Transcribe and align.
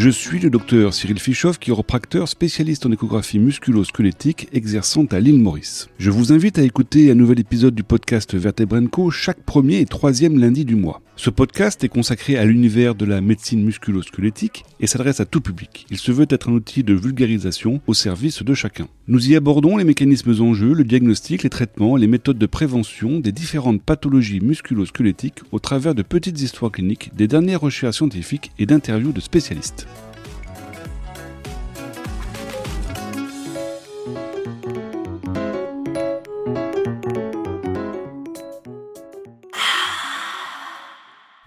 Je 0.00 0.08
suis 0.08 0.38
le 0.38 0.48
docteur 0.48 0.94
Cyril 0.94 1.18
Fischoff, 1.18 1.58
chiropracteur 1.58 2.26
spécialiste 2.26 2.86
en 2.86 2.92
échographie 2.92 3.38
musculo-squelettique 3.38 4.48
exerçant 4.52 5.04
à 5.10 5.20
l'île 5.20 5.38
Maurice. 5.38 5.88
Je 5.98 6.10
vous 6.10 6.32
invite 6.32 6.58
à 6.58 6.62
écouter 6.62 7.10
un 7.10 7.14
nouvel 7.14 7.38
épisode 7.38 7.74
du 7.74 7.82
podcast 7.82 8.34
Vertebrenco 8.34 9.10
chaque 9.10 9.42
premier 9.42 9.80
et 9.80 9.84
troisième 9.84 10.38
lundi 10.38 10.64
du 10.64 10.74
mois. 10.74 11.02
Ce 11.22 11.28
podcast 11.28 11.84
est 11.84 11.90
consacré 11.90 12.38
à 12.38 12.46
l'univers 12.46 12.94
de 12.94 13.04
la 13.04 13.20
médecine 13.20 13.62
musculo-squelettique 13.62 14.64
et 14.80 14.86
s'adresse 14.86 15.20
à 15.20 15.26
tout 15.26 15.42
public. 15.42 15.84
Il 15.90 15.98
se 15.98 16.12
veut 16.12 16.26
être 16.30 16.48
un 16.48 16.52
outil 16.52 16.82
de 16.82 16.94
vulgarisation 16.94 17.82
au 17.86 17.92
service 17.92 18.42
de 18.42 18.54
chacun. 18.54 18.88
Nous 19.06 19.30
y 19.30 19.36
abordons 19.36 19.76
les 19.76 19.84
mécanismes 19.84 20.40
en 20.40 20.54
jeu, 20.54 20.72
le 20.72 20.82
diagnostic, 20.82 21.42
les 21.42 21.50
traitements, 21.50 21.96
les 21.96 22.06
méthodes 22.06 22.38
de 22.38 22.46
prévention 22.46 23.20
des 23.20 23.32
différentes 23.32 23.82
pathologies 23.82 24.40
musculo-squelettiques 24.40 25.42
au 25.52 25.58
travers 25.58 25.94
de 25.94 26.00
petites 26.00 26.40
histoires 26.40 26.72
cliniques, 26.72 27.10
des 27.14 27.28
dernières 27.28 27.60
recherches 27.60 27.96
scientifiques 27.96 28.50
et 28.58 28.64
d'interviews 28.64 29.12
de 29.12 29.20
spécialistes. 29.20 29.86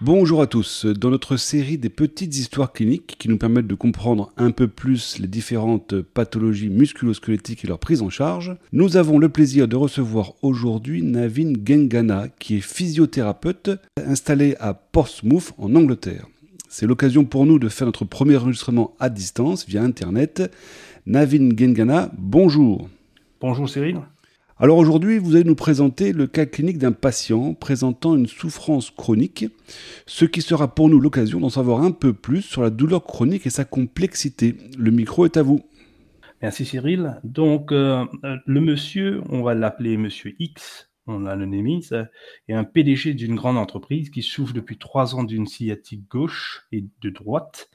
Bonjour 0.04 0.42
à 0.42 0.46
tous. 0.46 0.84
Dans 0.84 1.08
notre 1.08 1.38
série 1.38 1.78
des 1.78 1.88
petites 1.88 2.36
histoires 2.36 2.74
cliniques 2.74 3.16
qui 3.18 3.30
nous 3.30 3.38
permettent 3.38 3.66
de 3.66 3.74
comprendre 3.74 4.30
un 4.36 4.50
peu 4.50 4.68
plus 4.68 5.18
les 5.18 5.26
différentes 5.26 5.98
pathologies 6.02 6.68
musculo-squelettiques 6.68 7.64
et 7.64 7.68
leur 7.68 7.78
prise 7.78 8.02
en 8.02 8.10
charge, 8.10 8.54
nous 8.72 8.98
avons 8.98 9.18
le 9.18 9.30
plaisir 9.30 9.66
de 9.66 9.76
recevoir 9.76 10.34
aujourd'hui 10.42 11.02
Navin 11.02 11.54
Gengana, 11.64 12.28
qui 12.38 12.56
est 12.56 12.60
physiothérapeute 12.60 13.70
installé 13.96 14.56
à 14.60 14.74
Portsmouth 14.74 15.54
en 15.56 15.74
Angleterre. 15.74 16.26
C'est 16.68 16.86
l'occasion 16.86 17.24
pour 17.24 17.46
nous 17.46 17.58
de 17.58 17.70
faire 17.70 17.86
notre 17.86 18.04
premier 18.04 18.36
enregistrement 18.36 18.94
à 19.00 19.08
distance 19.08 19.66
via 19.66 19.82
Internet. 19.82 20.52
Navin 21.06 21.48
Gengana, 21.56 22.10
bonjour. 22.18 22.90
Bonjour 23.40 23.70
Cyril. 23.70 24.02
Alors 24.64 24.78
aujourd'hui, 24.78 25.18
vous 25.18 25.34
allez 25.34 25.44
nous 25.44 25.54
présenter 25.54 26.14
le 26.14 26.26
cas 26.26 26.46
clinique 26.46 26.78
d'un 26.78 26.92
patient 26.92 27.52
présentant 27.52 28.16
une 28.16 28.26
souffrance 28.26 28.90
chronique, 28.90 29.44
ce 30.06 30.24
qui 30.24 30.40
sera 30.40 30.74
pour 30.74 30.88
nous 30.88 31.00
l'occasion 31.00 31.38
d'en 31.38 31.50
savoir 31.50 31.82
un 31.82 31.90
peu 31.90 32.14
plus 32.14 32.40
sur 32.40 32.62
la 32.62 32.70
douleur 32.70 33.04
chronique 33.04 33.46
et 33.46 33.50
sa 33.50 33.66
complexité. 33.66 34.56
Le 34.78 34.90
micro 34.90 35.26
est 35.26 35.36
à 35.36 35.42
vous. 35.42 35.60
Merci 36.40 36.64
Cyril. 36.64 37.20
Donc 37.24 37.72
euh, 37.72 38.06
le 38.46 38.60
monsieur, 38.62 39.20
on 39.28 39.42
va 39.42 39.52
l'appeler 39.52 39.98
monsieur 39.98 40.34
X, 40.38 40.88
on 41.06 41.18
l'anonymise, 41.18 41.94
est 42.48 42.54
un 42.54 42.64
PDG 42.64 43.12
d'une 43.12 43.34
grande 43.34 43.58
entreprise 43.58 44.08
qui 44.08 44.22
souffre 44.22 44.54
depuis 44.54 44.78
trois 44.78 45.14
ans 45.14 45.24
d'une 45.24 45.46
sciatique 45.46 46.08
gauche 46.08 46.66
et 46.72 46.86
de 47.02 47.10
droite. 47.10 47.68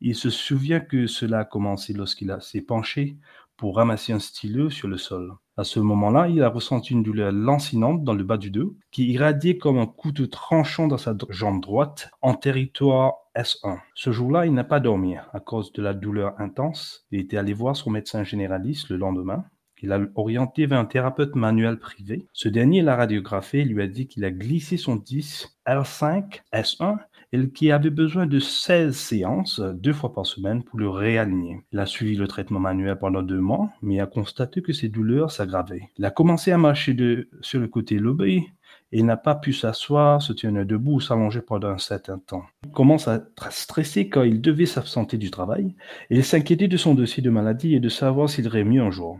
Il 0.00 0.16
se 0.16 0.30
souvient 0.30 0.80
que 0.80 1.06
cela 1.06 1.38
a 1.38 1.44
commencé 1.44 1.92
lorsqu'il 1.92 2.36
s'est 2.40 2.60
penché 2.60 3.18
pour 3.56 3.76
ramasser 3.76 4.12
un 4.12 4.18
stylo 4.18 4.70
sur 4.70 4.88
le 4.88 4.98
sol. 4.98 5.34
À 5.56 5.62
ce 5.62 5.78
moment-là, 5.78 6.28
il 6.28 6.42
a 6.42 6.48
ressenti 6.48 6.92
une 6.92 7.04
douleur 7.04 7.30
lancinante 7.30 8.02
dans 8.02 8.14
le 8.14 8.24
bas 8.24 8.38
du 8.38 8.50
dos 8.50 8.76
qui 8.90 9.06
irradiait 9.12 9.56
comme 9.56 9.78
un 9.78 9.86
couteau 9.86 10.26
tranchant 10.26 10.88
dans 10.88 10.98
sa 10.98 11.14
jambe 11.30 11.62
droite 11.62 12.10
en 12.22 12.34
territoire 12.34 13.14
S1. 13.36 13.78
Ce 13.94 14.10
jour-là, 14.10 14.46
il 14.46 14.54
n'a 14.54 14.64
pas 14.64 14.80
dormi 14.80 15.16
à 15.16 15.40
cause 15.40 15.72
de 15.72 15.82
la 15.82 15.94
douleur 15.94 16.34
intense. 16.40 17.06
Il 17.12 17.20
était 17.20 17.36
allé 17.36 17.52
voir 17.52 17.76
son 17.76 17.90
médecin 17.90 18.24
généraliste 18.24 18.88
le 18.88 18.96
lendemain. 18.96 19.44
Il 19.84 19.92
a 19.92 20.00
orienté 20.14 20.64
vers 20.64 20.78
un 20.78 20.86
thérapeute 20.86 21.36
manuel 21.36 21.78
privé. 21.78 22.24
Ce 22.32 22.48
dernier 22.48 22.80
l'a 22.80 22.96
radiographé 22.96 23.58
et 23.58 23.64
lui 23.66 23.82
a 23.82 23.86
dit 23.86 24.06
qu'il 24.06 24.24
a 24.24 24.30
glissé 24.30 24.78
son 24.78 24.96
disque 24.96 25.50
L5 25.66 26.40
S1 26.54 26.96
et 27.32 27.50
qui 27.50 27.70
avait 27.70 27.90
besoin 27.90 28.24
de 28.24 28.38
16 28.38 28.96
séances 28.96 29.60
deux 29.60 29.92
fois 29.92 30.14
par 30.14 30.24
semaine 30.24 30.62
pour 30.62 30.78
le 30.78 30.88
réaligner. 30.88 31.60
Il 31.70 31.78
a 31.80 31.84
suivi 31.84 32.16
le 32.16 32.26
traitement 32.26 32.60
manuel 32.60 32.96
pendant 32.98 33.20
deux 33.20 33.40
mois, 33.40 33.72
mais 33.82 34.00
a 34.00 34.06
constaté 34.06 34.62
que 34.62 34.72
ses 34.72 34.88
douleurs 34.88 35.30
s'aggravaient. 35.30 35.90
Il 35.98 36.06
a 36.06 36.10
commencé 36.10 36.50
à 36.50 36.56
marcher 36.56 36.96
sur 37.42 37.60
le 37.60 37.68
côté 37.68 37.98
lobé 37.98 38.46
et 38.90 39.02
n'a 39.02 39.18
pas 39.18 39.34
pu 39.34 39.52
s'asseoir, 39.52 40.22
se 40.22 40.32
tenir 40.32 40.64
debout 40.64 40.94
ou 40.94 41.00
s'allonger 41.00 41.42
pendant 41.42 41.68
un 41.68 41.78
certain 41.78 42.18
temps. 42.18 42.44
Il 42.64 42.70
commence 42.70 43.06
à 43.06 43.16
être 43.16 43.52
stressé 43.52 44.08
quand 44.08 44.22
il 44.22 44.40
devait 44.40 44.64
s'absenter 44.64 45.18
du 45.18 45.30
travail 45.30 45.74
et 46.08 46.22
s'inquiétait 46.22 46.68
de 46.68 46.76
son 46.78 46.94
dossier 46.94 47.22
de 47.22 47.28
maladie 47.28 47.74
et 47.74 47.80
de 47.80 47.88
savoir 47.90 48.30
s'il 48.30 48.46
irait 48.46 48.64
mieux 48.64 48.80
un 48.80 48.90
jour. 48.90 49.18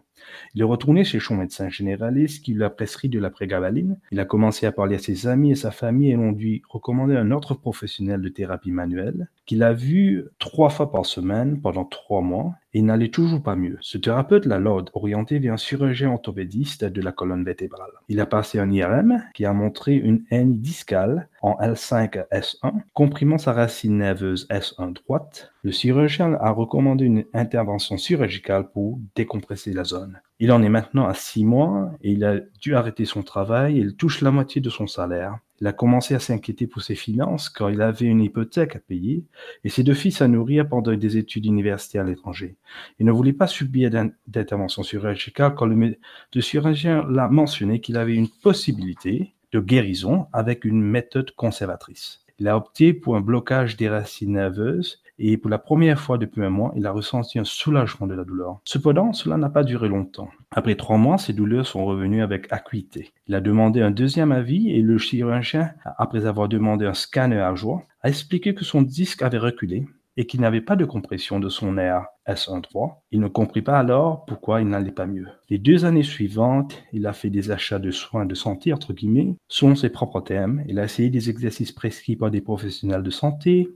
Il 0.54 0.60
est 0.60 0.64
retourné 0.64 1.04
chez 1.04 1.20
son 1.20 1.36
médecin 1.36 1.68
généraliste 1.68 2.44
qui 2.44 2.54
lui 2.54 2.64
a 2.64 2.70
prescrit 2.70 3.08
de 3.08 3.18
la 3.18 3.30
prégabaline. 3.30 3.98
Il 4.10 4.20
a 4.20 4.24
commencé 4.24 4.66
à 4.66 4.72
parler 4.72 4.96
à 4.96 4.98
ses 4.98 5.26
amis 5.26 5.52
et 5.52 5.56
sa 5.56 5.70
famille 5.70 6.10
et 6.10 6.16
l'ont 6.16 6.32
lui 6.32 6.62
recommandé 6.68 7.16
un 7.16 7.30
autre 7.30 7.54
professionnel 7.54 8.20
de 8.20 8.28
thérapie 8.28 8.72
manuelle 8.72 9.28
qu'il 9.46 9.62
a 9.62 9.72
vu 9.72 10.24
trois 10.38 10.70
fois 10.70 10.90
par 10.90 11.06
semaine 11.06 11.60
pendant 11.60 11.84
trois 11.84 12.22
mois 12.22 12.54
et 12.72 12.82
n'allait 12.82 13.10
toujours 13.10 13.42
pas 13.42 13.56
mieux. 13.56 13.78
Ce 13.80 13.98
thérapeute 13.98 14.46
l'a 14.46 14.56
alors 14.56 14.84
orienté 14.94 15.38
vers 15.38 15.54
un 15.54 15.56
chirurgien 15.56 16.10
orthopédiste 16.10 16.84
de 16.84 17.02
la 17.02 17.12
colonne 17.12 17.44
vertébrale. 17.44 17.91
Il 18.08 18.20
a 18.20 18.26
passé 18.26 18.58
un 18.58 18.70
IRM 18.70 19.22
qui 19.34 19.44
a 19.44 19.52
montré 19.52 19.94
une 19.94 20.24
haine 20.30 20.60
discale 20.60 21.28
en 21.42 21.56
L5-S1, 21.60 22.72
comprimant 22.94 23.38
sa 23.38 23.52
racine 23.52 23.98
nerveuse 23.98 24.48
S1 24.48 24.94
droite. 24.94 25.53
Le 25.64 25.70
chirurgien 25.70 26.34
a 26.34 26.50
recommandé 26.50 27.06
une 27.06 27.25
intervention 27.32 27.97
chirurgicale 27.97 28.70
pour 28.70 29.00
décompresser 29.14 29.72
la 29.72 29.84
zone. 29.84 30.20
Il 30.38 30.52
en 30.52 30.62
est 30.62 30.69
maintenant 30.69 31.06
à 31.06 31.14
six 31.14 31.42
mois 31.42 31.91
et 32.02 32.12
il 32.12 32.22
a 32.22 32.38
dû 32.60 32.75
arrêter 32.75 33.06
son 33.06 33.22
travail 33.22 33.78
et 33.78 33.80
il 33.80 33.97
touche 33.97 34.20
la 34.20 34.30
moitié 34.30 34.60
de 34.60 34.69
son 34.69 34.86
salaire. 34.86 35.38
Il 35.62 35.66
a 35.66 35.72
commencé 35.72 36.14
à 36.14 36.19
s'inquiéter 36.19 36.66
pour 36.66 36.82
ses 36.82 36.94
finances 36.94 37.48
car 37.48 37.70
il 37.70 37.80
avait 37.80 38.04
une 38.04 38.20
hypothèque 38.20 38.76
à 38.76 38.78
payer 38.78 39.24
et 39.64 39.70
ses 39.70 39.82
deux 39.82 39.94
fils 39.94 40.20
à 40.20 40.28
nourrir 40.28 40.69
pendant 40.69 40.94
des 40.94 41.16
études 41.16 41.47
universitaires 41.47 42.03
à 42.03 42.08
l'étranger. 42.08 42.56
Il 42.98 43.06
ne 43.06 43.12
voulait 43.12 43.32
pas 43.32 43.47
subir 43.47 43.91
d'intervention 44.26 44.82
chirurgicale 44.82 45.54
quand 45.54 45.64
le, 45.64 45.97
le 46.34 46.41
chirurgien 46.42 47.06
l'a 47.08 47.28
mentionné 47.28 47.80
qu'il 47.80 47.97
avait 47.97 48.16
une 48.16 48.28
possibilité 48.28 49.32
de 49.53 49.60
guérison 49.60 50.26
avec 50.34 50.66
une 50.66 50.82
méthode 50.82 51.30
conservatrice. 51.30 52.20
Il 52.38 52.48
a 52.48 52.56
opté 52.58 52.92
pour 52.92 53.16
un 53.16 53.22
blocage 53.22 53.78
des 53.78 53.88
racines 53.88 54.32
nerveuses 54.32 55.00
et 55.19 55.36
pour 55.36 55.50
la 55.50 55.58
première 55.58 56.00
fois 56.00 56.19
depuis 56.19 56.42
un 56.42 56.50
mois, 56.50 56.72
il 56.76 56.86
a 56.86 56.92
ressenti 56.92 57.38
un 57.38 57.44
soulagement 57.44 58.06
de 58.06 58.14
la 58.14 58.25
douleur. 58.25 58.60
Cependant, 58.64 59.12
cela 59.12 59.36
n'a 59.36 59.48
pas 59.48 59.64
duré 59.64 59.88
longtemps. 59.88 60.28
Après 60.50 60.75
trois 60.75 60.97
mois, 60.97 61.19
ses 61.19 61.32
douleurs 61.32 61.66
sont 61.66 61.84
revenues 61.84 62.22
avec 62.22 62.52
acuité. 62.52 63.12
Il 63.26 63.34
a 63.34 63.41
demandé 63.41 63.80
un 63.80 63.91
deuxième 63.91 64.32
avis 64.32 64.70
et 64.70 64.82
le 64.82 64.98
chirurgien, 64.98 65.70
après 65.98 66.26
avoir 66.26 66.48
demandé 66.48 66.86
un 66.86 66.94
scanner 66.94 67.41
à 67.41 67.54
joie, 67.54 67.82
a 68.03 68.08
expliqué 68.08 68.54
que 68.54 68.64
son 68.64 68.82
disque 68.82 69.22
avait 69.22 69.38
reculé 69.38 69.86
et 70.16 70.26
qu'il 70.26 70.41
n'avait 70.41 70.60
pas 70.60 70.76
de 70.76 70.84
compression 70.84 71.41
de 71.41 71.48
son 71.48 71.72
nerf 71.72 72.06
S13. 72.28 72.94
Il 73.10 73.20
ne 73.20 73.28
comprit 73.28 73.62
pas 73.62 73.78
alors 73.78 74.24
pourquoi 74.26 74.60
il 74.60 74.69
n'allait 74.69 74.92
pas 74.92 75.06
mieux. 75.06 75.26
Les 75.50 75.58
deux 75.58 75.84
années 75.84 76.03
suivantes, 76.04 76.82
il 76.92 77.06
a 77.06 77.12
fait 77.12 77.30
des 77.30 77.50
achats 77.50 77.78
de 77.78 77.91
soins 77.91 78.26
de 78.26 78.34
santé, 78.34 78.72
entre 78.72 78.92
guillemets, 78.92 79.34
selon 79.48 79.74
ses 79.74 79.91
propres 79.91 80.20
termes. 80.20 80.62
Il 80.69 80.78
a 80.78 80.84
essayé 80.84 81.10
des 81.10 81.30
exercices 81.30 81.72
prescrits 81.72 82.16
par 82.16 82.30
des 82.30 82.41
professionnels 82.41 83.03
de 83.03 83.10
santé, 83.10 83.70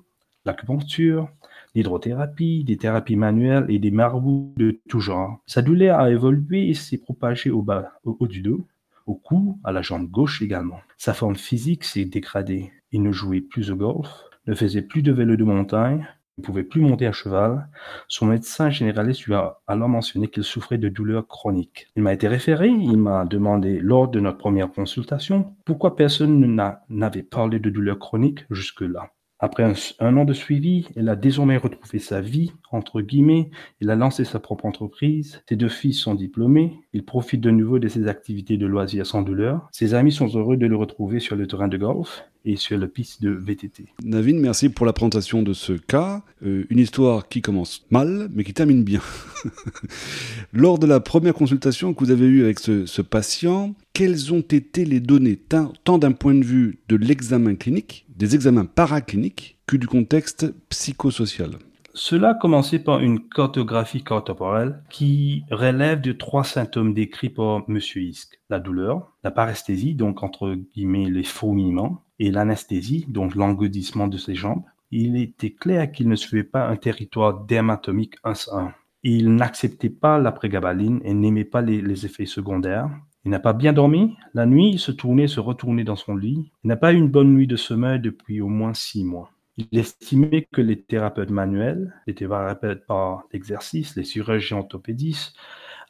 l'acupuncture, 0.45 1.29
l'hydrothérapie, 1.75 2.65
des 2.65 2.77
thérapies 2.77 3.17
manuelles 3.17 3.67
et 3.69 3.79
des 3.79 3.91
marabouts 3.91 4.55
de 4.57 4.81
tout 4.89 5.01
genre. 5.01 5.39
Sa 5.47 5.63
douleur 5.63 6.01
a 6.01 6.11
évolué 6.11 6.69
et 6.69 6.75
s'est 6.75 6.99
propagée 6.99 7.51
au 7.51 7.63
bas, 7.63 7.93
au 8.05 8.17
haut 8.21 8.27
du 8.27 8.41
dos, 8.41 8.67
au 9.07 9.15
cou, 9.15 9.59
à 9.65 9.73
la 9.73 9.83
jambe 9.83 10.11
gauche 10.11 10.43
également. 10.43 10.81
Sa 10.97 11.15
forme 11.15 11.37
physique 11.37 11.85
s'est 11.85 12.05
dégradée. 12.05 12.73
Il 12.93 13.03
ne 13.03 13.13
jouait 13.13 13.41
plus 13.41 13.71
au 13.71 13.77
golf, 13.77 14.09
ne 14.47 14.55
faisait 14.55 14.83
plus 14.83 15.03
de 15.03 15.13
vélo 15.13 15.37
de 15.37 15.45
montagne, 15.45 16.07
ne 16.39 16.43
pouvait 16.43 16.63
plus 16.63 16.81
monter 16.81 17.07
à 17.07 17.13
cheval. 17.13 17.69
Son 18.07 18.27
médecin 18.27 18.71
généraliste 18.71 19.25
lui 19.25 19.35
a 19.35 19.59
alors 19.67 19.89
mentionné 19.89 20.29
qu'il 20.29 20.45
souffrait 20.45 20.79
de 20.79 20.89
douleurs 20.89 21.27
chroniques. 21.27 21.89
Il 21.97 22.03
m'a 22.03 22.13
été 22.13 22.29
référé, 22.29 22.69
il 22.69 22.97
m'a 22.97 23.25
demandé 23.25 23.81
lors 23.81 24.09
de 24.09 24.21
notre 24.21 24.39
première 24.39 24.71
consultation 24.71 25.55
pourquoi 25.65 25.97
personne 25.97 26.79
n'avait 26.89 27.23
parlé 27.23 27.59
de 27.59 27.71
douleurs 27.71 27.99
chroniques 27.99 28.45
jusque-là. 28.51 29.11
Après 29.41 29.63
un, 30.01 30.17
an 30.17 30.25
de 30.25 30.33
suivi, 30.33 30.89
elle 30.97 31.09
a 31.09 31.15
désormais 31.15 31.57
retrouvé 31.57 32.01
sa 32.01 32.21
vie, 32.21 32.53
entre 32.73 33.01
guillemets. 33.01 33.51
Il 33.81 33.91
a 33.91 33.97
lancé 33.97 34.25
sa 34.25 34.41
propre 34.41 34.67
entreprise. 34.67 35.43
Ses 35.49 35.57
deux 35.57 35.69
fils 35.69 35.99
sont 35.99 36.15
diplômés. 36.15 36.75
Il 36.93 37.05
profite 37.05 37.41
de 37.41 37.51
nouveau 37.51 37.79
de 37.79 37.89
ses 37.89 38.09
activités 38.09 38.57
de 38.57 38.67
loisirs 38.67 39.07
sans 39.07 39.23
douleur. 39.23 39.69
Ses 39.73 39.95
amis 39.95 40.13
sont 40.13 40.29
heureux 40.29 40.57
de 40.57 40.67
le 40.67 40.77
retrouver 40.77 41.21
sur 41.21 41.37
le 41.37 41.47
terrain 41.47 41.69
de 41.69 41.77
golf 41.77 42.25
et 42.45 42.57
sur 42.57 42.79
la 42.79 42.87
piste 42.87 43.23
de 43.23 43.31
VTT. 43.31 43.87
Navin, 44.03 44.39
merci 44.39 44.69
pour 44.69 44.87
la 44.87 44.93
présentation 44.93 45.43
de 45.43 45.53
ce 45.53 45.73
cas. 45.73 46.23
Euh, 46.45 46.65
une 46.71 46.79
histoire 46.79 47.29
qui 47.29 47.43
commence 47.43 47.85
mal, 47.91 48.29
mais 48.33 48.45
qui 48.45 48.55
termine 48.55 48.85
bien. 48.85 49.01
Lors 50.53 50.79
de 50.79 50.87
la 50.87 51.01
première 51.01 51.35
consultation 51.35 51.93
que 51.93 52.05
vous 52.05 52.11
avez 52.11 52.27
eue 52.27 52.45
avec 52.45 52.59
ce, 52.59 52.87
ce 52.87 53.03
patient, 53.03 53.75
quelles 53.93 54.33
ont 54.33 54.41
été 54.41 54.85
les 54.85 55.01
données, 55.01 55.37
tant 55.37 55.99
d'un 55.99 56.13
point 56.13 56.35
de 56.35 56.45
vue 56.45 56.79
de 56.89 56.97
l'examen 56.97 57.55
clinique, 57.55 58.07
des 58.17 58.35
examens 58.35 58.65
paracliniques, 58.65 59.59
que 59.67 59.77
du 59.77 59.87
contexte 59.87 60.47
psychosocial? 60.71 61.51
Cela 61.95 62.31
a 62.31 62.35
commencé 62.35 62.79
par 62.79 63.01
une 63.01 63.29
cartographie 63.29 64.05
corporelle 64.05 64.83
qui 64.91 65.45
relève 65.51 66.01
de 66.01 66.13
trois 66.13 66.45
symptômes 66.45 66.95
décrits 66.95 67.31
par 67.31 67.63
M. 67.69 67.79
Isk. 67.79 68.41
La 68.51 68.61
douleur, 68.61 69.13
la 69.25 69.31
paresthésie, 69.31 69.95
donc 69.95 70.23
entre 70.23 70.55
guillemets 70.55 71.09
les 71.11 71.25
fourmillements, 71.25 72.05
et 72.19 72.31
l'anesthésie, 72.31 73.07
donc 73.09 73.35
l'engourdissement 73.35 74.07
de 74.07 74.19
ses 74.19 74.35
jambes. 74.35 74.63
Il 74.91 75.17
était 75.17 75.53
clair 75.53 75.91
qu'il 75.91 76.09
ne 76.09 76.17
suivait 76.17 76.45
pas 76.45 76.67
un 76.67 76.77
territoire 76.77 77.45
dermatomique 77.45 78.17
1 78.25 78.33
à 78.53 78.61
1. 78.61 78.75
Il 79.03 79.35
n'acceptait 79.35 79.91
pas 79.91 80.19
la 80.19 80.33
prégabaline 80.33 81.01
et 81.05 81.15
n'aimait 81.15 81.45
pas 81.45 81.63
les, 81.63 81.81
les 81.81 82.07
effets 82.07 82.27
secondaires. 82.27 82.91
Il 83.25 83.31
n'a 83.31 83.39
pas 83.39 83.53
bien 83.53 83.73
dormi. 83.73 84.17
La 84.35 84.47
nuit, 84.47 84.71
il 84.71 84.79
se 84.79 84.91
tournait, 84.91 85.29
se 85.29 85.41
retournait 85.41 85.85
dans 85.85 85.97
son 85.97 86.17
lit. 86.17 86.51
Il 86.65 86.69
n'a 86.69 86.77
pas 86.77 86.93
eu 86.93 86.97
une 86.97 87.11
bonne 87.11 87.35
nuit 87.35 87.47
de 87.47 87.57
sommeil 87.57 88.01
depuis 88.01 88.41
au 88.41 88.49
moins 88.49 88.75
six 88.75 89.05
mois. 89.05 89.31
Il 89.59 89.77
estimait 89.77 90.47
que 90.53 90.61
les 90.61 90.81
thérapeutes 90.81 91.31
manuels, 91.31 91.93
les 92.07 92.15
thérapeutes 92.15 92.87
par 92.87 93.25
l'exercice, 93.33 93.97
les 93.97 94.05
chirurgiens 94.05 94.59
orthopédistes, 94.59 95.35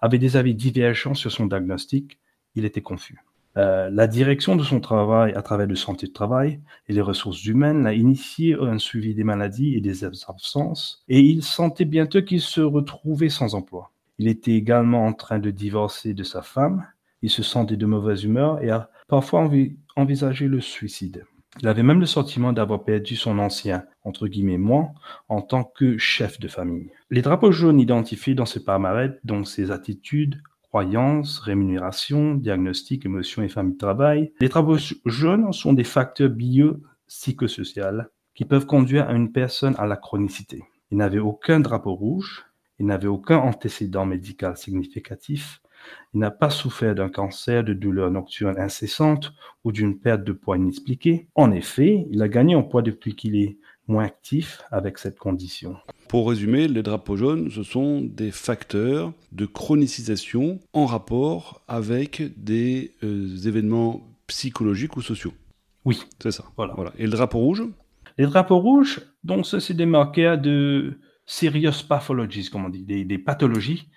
avaient 0.00 0.18
des 0.18 0.38
avis 0.38 0.54
divergents 0.54 1.12
sur 1.12 1.30
son 1.30 1.44
diagnostic. 1.44 2.18
Il 2.54 2.64
était 2.64 2.80
confus. 2.80 3.22
Euh, 3.58 3.90
la 3.90 4.06
direction 4.06 4.56
de 4.56 4.62
son 4.62 4.80
travail 4.80 5.34
à 5.34 5.42
travers 5.42 5.66
de 5.66 5.74
santé 5.74 6.06
de 6.06 6.12
travail 6.12 6.60
et 6.88 6.94
les 6.94 7.02
ressources 7.02 7.44
humaines 7.44 7.82
l'a 7.82 7.92
initié 7.92 8.54
à 8.54 8.62
un 8.62 8.78
suivi 8.78 9.14
des 9.14 9.24
maladies 9.24 9.74
et 9.74 9.82
des 9.82 10.04
absences 10.04 11.04
et 11.08 11.20
il 11.20 11.42
sentait 11.42 11.84
bientôt 11.84 12.22
qu'il 12.22 12.40
se 12.40 12.62
retrouvait 12.62 13.28
sans 13.28 13.54
emploi. 13.54 13.90
Il 14.18 14.28
était 14.28 14.52
également 14.52 15.04
en 15.04 15.12
train 15.12 15.40
de 15.40 15.50
divorcer 15.50 16.14
de 16.14 16.22
sa 16.22 16.40
femme, 16.40 16.86
il 17.20 17.30
se 17.30 17.42
sentait 17.42 17.76
de 17.76 17.86
mauvaise 17.86 18.24
humeur 18.24 18.62
et 18.62 18.70
a 18.70 18.90
parfois 19.08 19.50
envisagé 19.96 20.46
le 20.46 20.60
suicide. 20.60 21.24
Il 21.60 21.68
avait 21.68 21.82
même 21.82 22.00
le 22.00 22.06
sentiment 22.06 22.52
d'avoir 22.52 22.84
perdu 22.84 23.16
son 23.16 23.38
ancien, 23.38 23.84
entre 24.04 24.28
guillemets, 24.28 24.58
moi, 24.58 24.90
en 25.28 25.42
tant 25.42 25.64
que 25.64 25.98
chef 25.98 26.38
de 26.38 26.48
famille. 26.48 26.90
Les 27.10 27.22
drapeaux 27.22 27.50
jaunes 27.50 27.80
identifiés 27.80 28.34
dans 28.34 28.46
ce 28.46 28.58
palmarès, 28.58 29.12
dont 29.24 29.44
ses 29.44 29.70
attitudes, 29.70 30.40
croyances, 30.62 31.38
rémunération, 31.40 32.34
diagnostic, 32.34 33.06
émotions 33.06 33.42
et 33.42 33.48
famille 33.48 33.74
de 33.74 33.78
travail, 33.78 34.32
les 34.40 34.48
drapeaux 34.48 34.76
jaunes 35.06 35.52
sont 35.52 35.72
des 35.72 35.84
facteurs 35.84 36.30
biopsychosociaux 36.30 38.02
qui 38.34 38.44
peuvent 38.44 38.66
conduire 38.66 39.08
à 39.08 39.14
une 39.14 39.32
personne 39.32 39.74
à 39.78 39.86
la 39.86 39.96
chronicité. 39.96 40.62
Il 40.90 40.98
n'avait 40.98 41.18
aucun 41.18 41.58
drapeau 41.58 41.94
rouge, 41.94 42.44
il 42.78 42.86
n'avait 42.86 43.08
aucun 43.08 43.38
antécédent 43.38 44.06
médical 44.06 44.56
significatif, 44.56 45.60
il 46.14 46.20
n'a 46.20 46.30
pas 46.30 46.50
souffert 46.50 46.94
d'un 46.94 47.08
cancer, 47.08 47.64
de 47.64 47.72
douleurs 47.72 48.10
nocturnes 48.10 48.58
incessantes 48.58 49.32
ou 49.64 49.72
d'une 49.72 49.98
perte 49.98 50.24
de 50.24 50.32
poids 50.32 50.56
inexpliquée. 50.56 51.28
En 51.34 51.52
effet, 51.52 52.06
il 52.10 52.22
a 52.22 52.28
gagné 52.28 52.54
en 52.54 52.62
poids 52.62 52.82
depuis 52.82 53.14
qu'il 53.14 53.36
est 53.36 53.58
moins 53.88 54.04
actif 54.04 54.62
avec 54.70 54.98
cette 54.98 55.18
condition. 55.18 55.76
Pour 56.08 56.28
résumer, 56.28 56.68
les 56.68 56.82
drapeaux 56.82 57.16
jaunes, 57.16 57.50
ce 57.50 57.62
sont 57.62 58.00
des 58.00 58.30
facteurs 58.30 59.12
de 59.32 59.46
chronicisation 59.46 60.60
en 60.72 60.86
rapport 60.86 61.62
avec 61.68 62.22
des 62.36 62.94
euh, 63.02 63.36
événements 63.46 64.02
psychologiques 64.26 64.96
ou 64.96 65.02
sociaux. 65.02 65.32
Oui. 65.84 66.02
C'est 66.22 66.30
ça. 66.30 66.44
Voilà. 66.56 66.74
voilà. 66.74 66.92
Et 66.98 67.04
le 67.04 67.12
drapeau 67.12 67.38
rouge? 67.38 67.64
Les 68.18 68.26
drapeaux 68.26 68.58
rouges, 68.58 69.00
donc 69.24 69.46
ça, 69.46 69.60
c'est 69.60 69.74
des 69.74 69.86
marqueurs 69.86 70.38
de 70.38 70.98
serious 71.24 71.84
pathologies, 71.88 72.50
comme 72.50 72.64
on 72.64 72.68
dit, 72.68 72.82
des 72.82 73.18
pathologies 73.18 73.88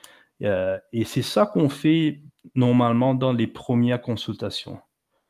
euh, 0.43 0.77
et 0.91 1.05
c'est 1.05 1.21
ça 1.21 1.45
qu'on 1.45 1.69
fait 1.69 2.21
normalement 2.55 3.13
dans 3.13 3.33
les 3.33 3.47
premières 3.47 4.01
consultations. 4.01 4.79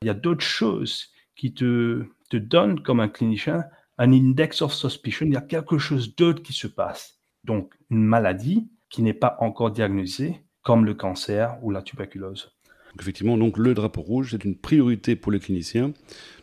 Il 0.01 0.07
y 0.07 0.09
a 0.09 0.15
d'autres 0.15 0.45
choses 0.45 1.09
qui 1.35 1.53
te, 1.53 2.05
te 2.29 2.37
donnent 2.37 2.81
comme 2.81 2.99
un 2.99 3.09
clinicien 3.09 3.65
un 4.01 4.13
index 4.13 4.63
of 4.63 4.73
suspicion. 4.73 5.27
Il 5.27 5.33
y 5.33 5.37
a 5.37 5.41
quelque 5.41 5.77
chose 5.77 6.15
d'autre 6.15 6.41
qui 6.41 6.53
se 6.53 6.65
passe. 6.65 7.19
Donc, 7.43 7.71
une 7.91 8.03
maladie 8.03 8.67
qui 8.89 9.03
n'est 9.03 9.13
pas 9.13 9.37
encore 9.39 9.69
diagnosée, 9.69 10.43
comme 10.63 10.85
le 10.85 10.95
cancer 10.95 11.57
ou 11.61 11.69
la 11.69 11.83
tuberculose. 11.83 12.51
Effectivement, 12.99 13.37
donc 13.37 13.57
le 13.57 13.73
drapeau 13.73 14.01
rouge, 14.01 14.29
c'est 14.31 14.43
une 14.43 14.55
priorité 14.55 15.15
pour 15.15 15.31
les 15.31 15.39
cliniciens 15.39 15.93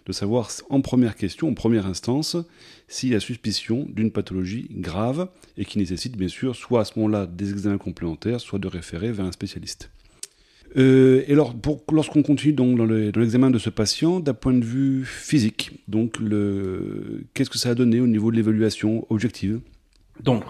de 0.06 0.12
savoir 0.12 0.50
en 0.70 0.80
première 0.80 1.16
question, 1.16 1.48
en 1.48 1.54
première 1.54 1.86
instance, 1.86 2.36
s'il 2.86 3.10
y 3.10 3.14
a 3.14 3.20
suspicion 3.20 3.86
d'une 3.90 4.10
pathologie 4.10 4.68
grave 4.70 5.28
et 5.58 5.66
qui 5.66 5.78
nécessite 5.78 6.16
bien 6.16 6.28
sûr 6.28 6.56
soit 6.56 6.80
à 6.80 6.84
ce 6.84 6.98
moment-là 6.98 7.26
des 7.26 7.50
examens 7.50 7.76
complémentaires, 7.78 8.40
soit 8.40 8.58
de 8.58 8.68
référer 8.68 9.12
vers 9.12 9.26
un 9.26 9.32
spécialiste. 9.32 9.90
Euh, 10.76 11.24
et 11.26 11.32
alors, 11.32 11.54
lorsqu'on 11.92 12.22
continue 12.22 12.52
dans 12.52 12.74
l'examen 12.84 13.50
de 13.50 13.58
ce 13.58 13.70
patient, 13.70 14.20
d'un 14.20 14.34
point 14.34 14.52
de 14.52 14.64
vue 14.64 15.04
physique, 15.04 15.82
donc 15.88 16.18
qu'est-ce 17.34 17.50
que 17.50 17.58
ça 17.58 17.70
a 17.70 17.74
donné 17.74 18.00
au 18.00 18.06
niveau 18.06 18.30
de 18.30 18.36
l'évaluation 18.36 19.06
objective? 19.10 19.60
Donc, 20.22 20.44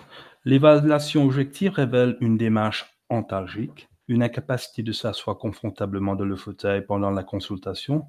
l'évaluation 0.45 1.25
objective 1.25 1.73
révèle 1.73 2.17
une 2.21 2.37
démarche 2.37 2.87
antalgique, 3.09 3.89
une 4.09 4.23
incapacité 4.23 4.83
de 4.83 4.93
s'asseoir 4.93 5.39
confortablement 5.39 6.17
dans 6.17 6.25
le 6.25 6.37
fauteuil 6.37 6.85
pendant 6.85 7.11
la 7.11 7.23
consultation, 7.23 8.07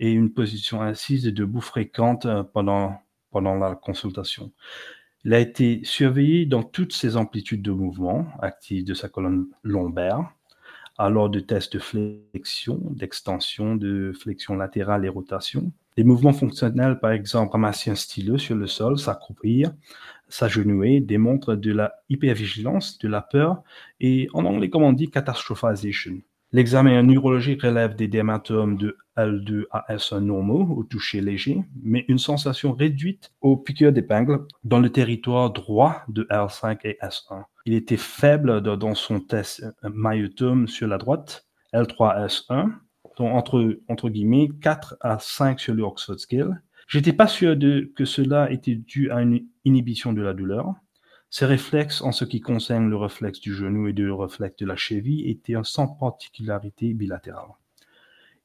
et 0.00 0.10
une 0.10 0.32
position 0.32 0.82
assise 0.82 1.26
et 1.26 1.32
debout 1.32 1.60
fréquente 1.60 2.26
euh, 2.26 2.42
pendant, 2.42 2.98
pendant 3.30 3.54
la 3.54 3.74
consultation. 3.74 4.52
Il 5.24 5.32
a 5.32 5.38
été 5.38 5.80
surveillé 5.84 6.46
dans 6.46 6.62
toutes 6.62 6.92
ses 6.92 7.16
amplitudes 7.16 7.62
de 7.62 7.70
mouvement 7.70 8.26
actives 8.40 8.84
de 8.84 8.94
sa 8.94 9.08
colonne 9.08 9.46
lombaire, 9.62 10.30
alors 10.98 11.30
de 11.30 11.40
tests 11.40 11.74
de 11.74 11.78
flexion, 11.78 12.80
d'extension, 12.90 13.76
de 13.76 14.12
flexion 14.12 14.54
latérale 14.54 15.04
et 15.04 15.08
rotation. 15.08 15.72
Les 15.96 16.04
mouvements 16.04 16.32
fonctionnels, 16.32 16.98
par 16.98 17.12
exemple, 17.12 17.52
ramasser 17.52 17.90
un 17.90 17.94
stylo 17.94 18.36
sur 18.36 18.56
le 18.56 18.66
sol, 18.66 18.98
s'accroupir, 18.98 19.72
s'agenouiller, 20.28 21.00
démontrent 21.00 21.54
de 21.54 21.72
la 21.72 21.92
hypervigilance, 22.08 22.98
de 22.98 23.08
la 23.08 23.22
peur 23.22 23.62
et 24.00 24.28
en 24.34 24.44
anglais, 24.44 24.70
comme 24.70 24.82
on 24.82 24.92
dit, 24.92 25.10
catastrophization. 25.10 26.20
L'examen 26.50 27.02
neurologique 27.02 27.62
relève 27.62 27.96
des 27.96 28.06
dermatomes 28.06 28.76
de 28.76 28.96
L2 29.16 29.64
à 29.70 29.92
S1 29.92 30.20
normaux 30.20 30.76
au 30.76 30.84
toucher 30.84 31.20
léger, 31.20 31.64
mais 31.82 32.04
une 32.08 32.18
sensation 32.18 32.72
réduite 32.72 33.32
aux 33.40 33.56
piqûres 33.56 33.92
d'épingle 33.92 34.46
dans 34.62 34.78
le 34.78 34.90
territoire 34.90 35.52
droit 35.52 36.02
de 36.08 36.24
L5 36.30 36.78
et 36.84 36.98
S1. 37.02 37.44
Il 37.66 37.74
était 37.74 37.96
faible 37.96 38.60
dans 38.60 38.94
son 38.94 39.20
test 39.20 39.64
myotome 39.82 40.68
sur 40.68 40.86
la 40.86 40.98
droite, 40.98 41.46
L3S1, 41.72 42.70
donc 42.70 42.72
entre, 43.20 43.78
entre 43.88 44.08
guillemets 44.08 44.48
4 44.60 44.96
à 45.00 45.18
5 45.18 45.60
sur 45.60 45.74
le 45.74 45.82
Oxford 45.82 46.18
Scale. 46.18 46.62
J'étais 46.88 47.12
pas 47.12 47.26
sûr 47.26 47.56
que 47.94 48.04
cela 48.04 48.50
était 48.50 48.74
dû 48.74 49.10
à 49.10 49.22
une 49.22 49.46
inhibition 49.64 50.12
de 50.12 50.22
la 50.22 50.34
douleur. 50.34 50.74
Ces 51.30 51.46
réflexes, 51.46 52.02
en 52.02 52.12
ce 52.12 52.24
qui 52.24 52.40
concerne 52.40 52.88
le 52.88 52.96
réflexe 52.96 53.40
du 53.40 53.54
genou 53.54 53.88
et 53.88 53.92
le 53.92 54.14
réflexe 54.14 54.56
de 54.56 54.66
la 54.66 54.76
cheville, 54.76 55.28
étaient 55.28 55.54
sans 55.64 55.88
particularité 55.88 56.94
bilatérale. 56.94 57.48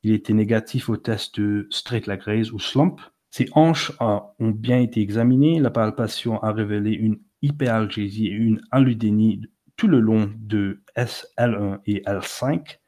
Il 0.04 0.14
était 0.14 0.34
négatif 0.34 0.90
au 0.90 0.98
test 0.98 1.40
de 1.40 1.68
straight 1.70 2.08
leg 2.08 2.22
raise 2.22 2.52
ou 2.52 2.60
slump. 2.60 3.02
Ses 3.30 3.50
hanches 3.54 3.92
ont 4.00 4.50
bien 4.50 4.80
été 4.80 5.02
examinées. 5.02 5.60
La 5.60 5.70
palpation 5.70 6.42
a 6.42 6.52
révélé 6.52 6.92
une 6.92 7.20
hyperalgésie 7.42 8.28
et 8.28 8.32
une 8.32 8.62
alludénie 8.72 9.42
tout 9.76 9.88
le 9.88 10.00
long 10.00 10.32
de 10.38 10.82
SL1 10.98 11.80
et 11.86 12.02
L5. 12.02 12.80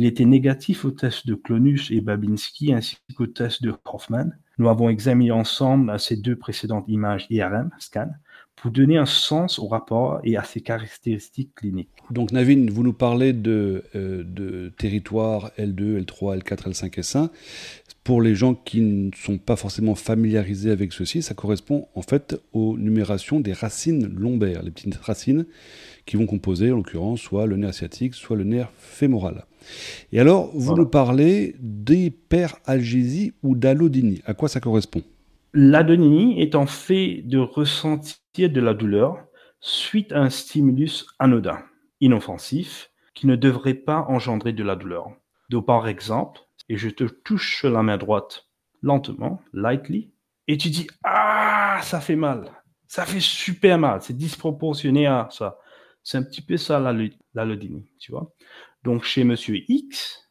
Il 0.00 0.06
était 0.06 0.24
négatif 0.24 0.86
au 0.86 0.92
test 0.92 1.26
de 1.26 1.34
Clonus 1.34 1.90
et 1.90 2.00
Babinski 2.00 2.72
ainsi 2.72 2.96
qu'au 3.14 3.26
test 3.26 3.62
de 3.62 3.74
Hoffman. 3.84 4.30
Nous 4.56 4.70
avons 4.70 4.88
examiné 4.88 5.30
ensemble 5.30 6.00
ces 6.00 6.16
deux 6.16 6.36
précédentes 6.36 6.86
images 6.88 7.26
IRM, 7.28 7.68
scan, 7.78 8.08
pour 8.56 8.70
donner 8.70 8.96
un 8.96 9.04
sens 9.04 9.58
au 9.58 9.68
rapport 9.68 10.20
et 10.24 10.38
à 10.38 10.42
ses 10.42 10.62
caractéristiques 10.62 11.54
cliniques. 11.54 11.90
Donc 12.10 12.32
Navin, 12.32 12.64
vous 12.70 12.82
nous 12.82 12.94
parlez 12.94 13.34
de, 13.34 13.84
euh, 13.94 14.24
de 14.24 14.72
territoire 14.78 15.50
L2, 15.58 16.02
L3, 16.02 16.38
L4, 16.38 16.70
L5, 16.70 16.98
S1. 16.98 17.28
Pour 18.10 18.22
les 18.22 18.34
gens 18.34 18.54
qui 18.54 18.80
ne 18.80 19.12
sont 19.14 19.38
pas 19.38 19.54
forcément 19.54 19.94
familiarisés 19.94 20.72
avec 20.72 20.92
ceci, 20.92 21.22
ça 21.22 21.34
correspond 21.34 21.86
en 21.94 22.02
fait 22.02 22.42
aux 22.52 22.76
numérations 22.76 23.38
des 23.38 23.52
racines 23.52 24.12
lombaires, 24.12 24.64
les 24.64 24.72
petites 24.72 24.96
racines 24.96 25.46
qui 26.06 26.16
vont 26.16 26.26
composer 26.26 26.72
en 26.72 26.78
l'occurrence 26.78 27.20
soit 27.20 27.46
le 27.46 27.56
nerf 27.56 27.72
sciatique, 27.72 28.14
soit 28.14 28.36
le 28.36 28.42
nerf 28.42 28.72
fémoral. 28.76 29.44
Et 30.10 30.18
alors, 30.18 30.50
vous 30.54 30.74
nous 30.74 30.86
parlez 30.86 31.54
d'hyperalgésie 31.60 33.32
ou 33.44 33.54
d'allodynie. 33.54 34.22
À 34.26 34.34
quoi 34.34 34.48
ça 34.48 34.58
correspond? 34.58 35.02
L'adonie 35.54 36.42
est 36.42 36.56
en 36.56 36.66
fait 36.66 37.22
de 37.24 37.38
ressentir 37.38 38.50
de 38.50 38.60
la 38.60 38.74
douleur 38.74 39.18
suite 39.60 40.10
à 40.10 40.18
un 40.18 40.30
stimulus 40.30 41.06
anodin, 41.20 41.60
inoffensif, 42.00 42.90
qui 43.14 43.28
ne 43.28 43.36
devrait 43.36 43.74
pas 43.74 44.04
engendrer 44.08 44.52
de 44.52 44.64
la 44.64 44.74
douleur. 44.74 45.12
Donc, 45.48 45.66
par 45.66 45.86
exemple, 45.86 46.40
et 46.70 46.76
je 46.76 46.88
te 46.88 47.02
touche 47.02 47.64
la 47.64 47.82
main 47.82 47.98
droite 47.98 48.46
lentement, 48.80 49.42
lightly, 49.52 50.12
et 50.46 50.56
tu 50.56 50.70
dis 50.70 50.86
Ah, 51.02 51.80
ça 51.82 52.00
fait 52.00 52.14
mal. 52.14 52.62
Ça 52.86 53.04
fait 53.04 53.20
super 53.20 53.76
mal. 53.76 54.00
C'est 54.02 54.16
disproportionné 54.16 55.06
à 55.06 55.28
ça. 55.32 55.58
C'est 56.04 56.16
un 56.16 56.22
petit 56.22 56.42
peu 56.42 56.56
ça 56.56 56.78
l'allodynie, 57.34 57.86
tu 57.98 58.12
vois. 58.12 58.32
Donc, 58.84 59.02
chez 59.02 59.24
Monsieur 59.24 59.58
X, 59.68 60.30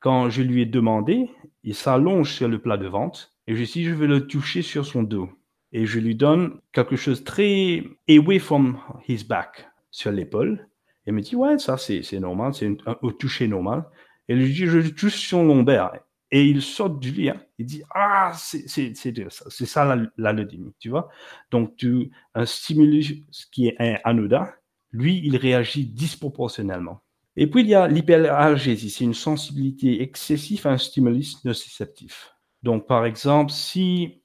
quand 0.00 0.28
je 0.28 0.42
lui 0.42 0.62
ai 0.62 0.66
demandé, 0.66 1.30
il 1.62 1.74
s'allonge 1.76 2.32
sur 2.32 2.48
le 2.48 2.58
plat 2.58 2.76
de 2.76 2.88
vente 2.88 3.32
et 3.46 3.54
je 3.54 3.62
dis, 3.64 3.84
je 3.84 3.94
vais 3.94 4.08
le 4.08 4.26
toucher 4.26 4.60
sur 4.60 4.84
son 4.84 5.04
dos. 5.04 5.30
et 5.72 5.86
je 5.86 6.00
lui 6.00 6.16
donne 6.16 6.60
quelque 6.72 6.96
chose 6.96 7.22
très 7.24 7.82
away 8.08 8.38
from 8.40 8.78
his 9.08 9.24
back 9.24 9.68
sur 9.90 10.10
l'épaule. 10.10 10.68
Il 11.06 11.12
me 11.12 11.20
dit, 11.20 11.36
ouais, 11.36 11.58
ça 11.58 11.76
c'est 11.76 12.18
normal, 12.18 12.54
c'est 12.54 12.76
au 13.02 13.12
toucher 13.12 13.46
normal. 13.46 13.84
Et 14.28 14.34
lui 14.34 14.52
dis, 14.52 14.66
je 14.66 14.80
touche 14.88 15.28
son 15.28 15.44
lombaire. 15.44 15.92
Et 16.30 16.46
il 16.46 16.62
sort 16.62 16.90
du 16.90 17.12
lit, 17.12 17.30
hein. 17.30 17.40
il 17.58 17.66
dit, 17.66 17.82
ah, 17.94 18.32
c'est 18.34 18.66
ça 18.66 19.84
la, 19.84 20.32
la 20.34 20.44
tu 20.80 20.88
vois. 20.88 21.08
Donc, 21.50 21.76
tu, 21.76 22.10
un 22.34 22.44
stimulus 22.44 23.24
qui 23.52 23.68
est 23.68 23.76
anodin, 24.02 24.48
lui, 24.90 25.20
il 25.24 25.36
réagit 25.36 25.86
disproportionnellement. 25.86 27.02
Et 27.36 27.46
puis, 27.48 27.60
il 27.62 27.68
y 27.68 27.74
a 27.74 27.86
l'hyperalgésie, 27.86 28.90
c'est 28.90 29.04
une 29.04 29.14
sensibilité 29.14 30.02
excessive 30.02 30.66
à 30.66 30.70
un 30.70 30.78
stimulus 30.78 31.44
nociceptif. 31.44 32.34
Donc, 32.62 32.86
par 32.86 33.04
exemple, 33.04 33.52
si 33.52 34.22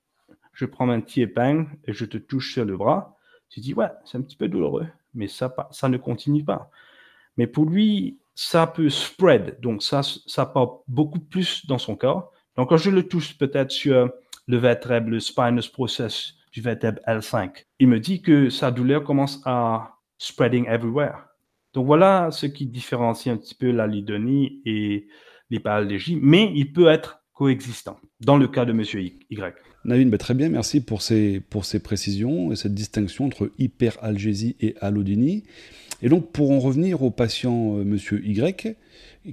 je 0.54 0.66
prends 0.66 0.90
un 0.90 1.02
petit 1.02 1.22
épingle 1.22 1.68
et 1.86 1.94
je 1.94 2.06
te 2.06 2.18
touche 2.18 2.54
sur 2.54 2.66
le 2.66 2.78
bras, 2.78 3.18
tu 3.50 3.60
dis, 3.60 3.74
ouais, 3.74 3.90
c'est 4.06 4.18
un 4.18 4.22
petit 4.22 4.38
peu 4.38 4.48
douloureux, 4.48 4.88
mais 5.14 5.28
ça, 5.28 5.54
ça 5.72 5.90
ne 5.90 5.98
continue 5.98 6.44
pas. 6.44 6.70
Mais 7.38 7.48
pour 7.48 7.66
lui, 7.66 8.19
ça 8.42 8.68
peut 8.68 8.90
spread, 8.90 9.60
donc 9.60 9.84
ça, 9.84 10.00
ça 10.02 10.46
part 10.46 10.78
beaucoup 10.88 11.20
plus 11.20 11.66
dans 11.66 11.78
son 11.78 11.98
corps. 11.98 12.32
Donc, 12.56 12.70
quand 12.70 12.78
je 12.78 12.90
le 12.90 13.04
touche 13.04 13.38
peut-être 13.38 13.70
sur 13.70 14.10
le 14.48 14.58
vertèbre, 14.58 15.10
le 15.10 15.20
spinous 15.20 15.70
process 15.74 16.36
du 16.54 16.62
vertèbre 16.62 17.02
L5, 17.06 17.66
il 17.80 17.90
me 17.90 18.00
dit 18.00 18.22
que 18.22 18.50
sa 18.50 18.72
douleur 18.72 19.04
commence 19.04 19.42
à 19.46 19.92
spreading 20.18 20.66
everywhere. 20.68 21.26
Donc 21.74 21.86
voilà 21.86 22.30
ce 22.32 22.46
qui 22.46 22.66
différencie 22.66 23.28
un 23.28 23.36
petit 23.38 23.56
peu 23.56 23.72
la 23.72 23.88
lidonie 23.88 24.62
et 24.66 25.08
l'hyperallergie, 25.50 26.18
mais 26.22 26.50
il 26.56 26.72
peut 26.72 26.88
être 26.88 27.20
coexistant 27.34 28.00
dans 28.22 28.38
le 28.38 28.48
cas 28.48 28.64
de 28.64 28.72
Monsieur 28.72 29.02
Y. 29.02 29.54
Navin, 29.84 30.06
bah, 30.06 30.18
très 30.18 30.34
bien, 30.34 30.48
merci 30.48 30.80
pour 30.80 31.02
ces, 31.02 31.42
pour 31.42 31.66
ces 31.66 31.82
précisions 31.82 32.54
et 32.54 32.56
cette 32.56 32.74
distinction 32.74 33.26
entre 33.26 33.52
hyperalgésie 33.58 34.56
et 34.62 34.76
allodynie. 34.80 35.44
Et 36.02 36.10
donc, 36.10 36.32
pour 36.32 36.52
en 36.52 36.60
revenir 36.60 37.04
au 37.04 37.12
patient 37.12 37.78
euh, 37.78 37.84
Monsieur 37.84 38.26
Y, 38.26 38.78